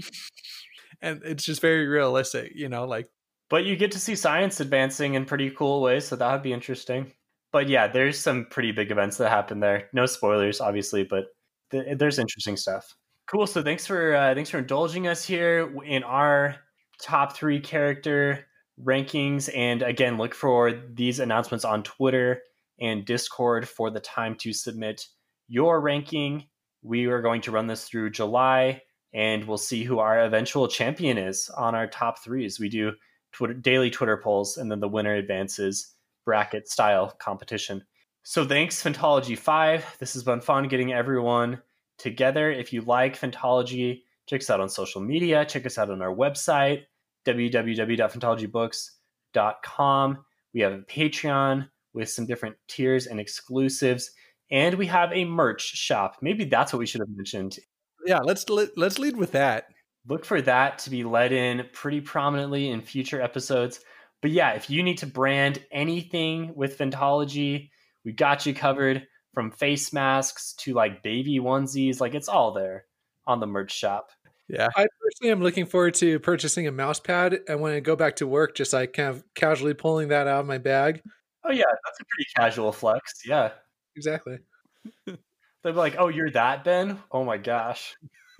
[1.01, 3.07] and it's just very realistic, you know, like
[3.49, 6.53] But you get to see science advancing in pretty cool ways, so that would be
[6.53, 7.11] interesting.
[7.55, 9.87] But yeah, there's some pretty big events that happen there.
[9.93, 11.27] No spoilers, obviously, but
[11.71, 12.93] th- there's interesting stuff.
[13.27, 13.47] Cool.
[13.47, 16.57] So thanks for uh, thanks for indulging us here in our
[17.01, 18.45] top three character
[18.83, 19.49] rankings.
[19.55, 22.41] And again, look for these announcements on Twitter
[22.81, 25.07] and Discord for the time to submit
[25.47, 26.47] your ranking.
[26.83, 28.81] We are going to run this through July,
[29.13, 32.59] and we'll see who our eventual champion is on our top threes.
[32.59, 32.91] We do
[33.31, 35.94] Twitter, daily Twitter polls, and then the winner advances
[36.25, 37.85] bracket style competition.
[38.23, 39.97] So thanks, Phantology 5.
[39.99, 41.61] This has been fun getting everyone
[41.97, 42.51] together.
[42.51, 45.45] If you like Phantology, check us out on social media.
[45.45, 46.83] Check us out on our website,
[47.25, 50.17] www.phantologybooks.com.
[50.53, 54.11] We have a Patreon with some different tiers and exclusives.
[54.51, 56.17] And we have a merch shop.
[56.21, 57.59] Maybe that's what we should have mentioned
[58.05, 59.67] yeah, let's let, let's lead with that.
[60.07, 63.79] look for that to be let in pretty prominently in future episodes.
[64.25, 67.69] But yeah, if you need to brand anything with Phantology,
[68.03, 69.05] we got you covered
[69.35, 71.99] from face masks to like baby onesies.
[71.99, 72.85] Like it's all there
[73.27, 74.09] on the merch shop.
[74.47, 74.67] Yeah.
[74.75, 78.15] I personally am looking forward to purchasing a mouse pad, and when I go back
[78.15, 81.03] to work, just like kind of casually pulling that out of my bag.
[81.43, 83.21] Oh yeah, that's a pretty casual flex.
[83.27, 83.51] Yeah.
[83.95, 84.39] Exactly.
[85.05, 85.17] They'll
[85.65, 86.97] be like, oh, you're that, Ben?
[87.11, 87.95] Oh my gosh.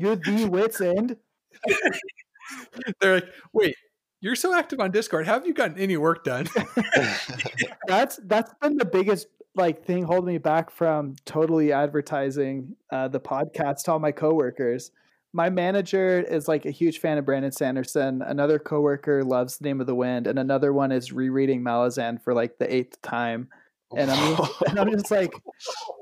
[0.00, 1.16] You're the wits end.
[3.00, 3.76] They're like, wait,
[4.20, 5.26] you're so active on Discord.
[5.26, 6.46] How have you gotten any work done?
[7.86, 13.18] That's that's been the biggest like thing holding me back from totally advertising uh, the
[13.18, 14.92] podcast to all my coworkers.
[15.32, 18.22] My manager is like a huge fan of Brandon Sanderson.
[18.22, 22.34] Another coworker loves The Name of the Wind, and another one is rereading Malazan for
[22.34, 23.48] like the eighth time.
[23.96, 25.32] And I'm and I'm just like,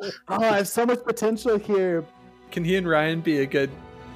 [0.02, 2.04] oh, I have so much potential here.
[2.50, 3.70] Can he and Ryan be a good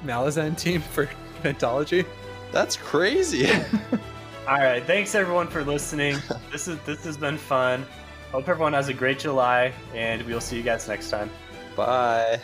[0.05, 1.09] Malazan team for
[1.43, 2.05] Phantology?
[2.53, 3.51] That's crazy.
[4.47, 6.17] All right, thanks everyone for listening.
[6.51, 7.83] This is this has been fun.
[8.31, 11.31] Hope everyone has a great July, and we'll see you guys next time.
[11.75, 12.39] Bye.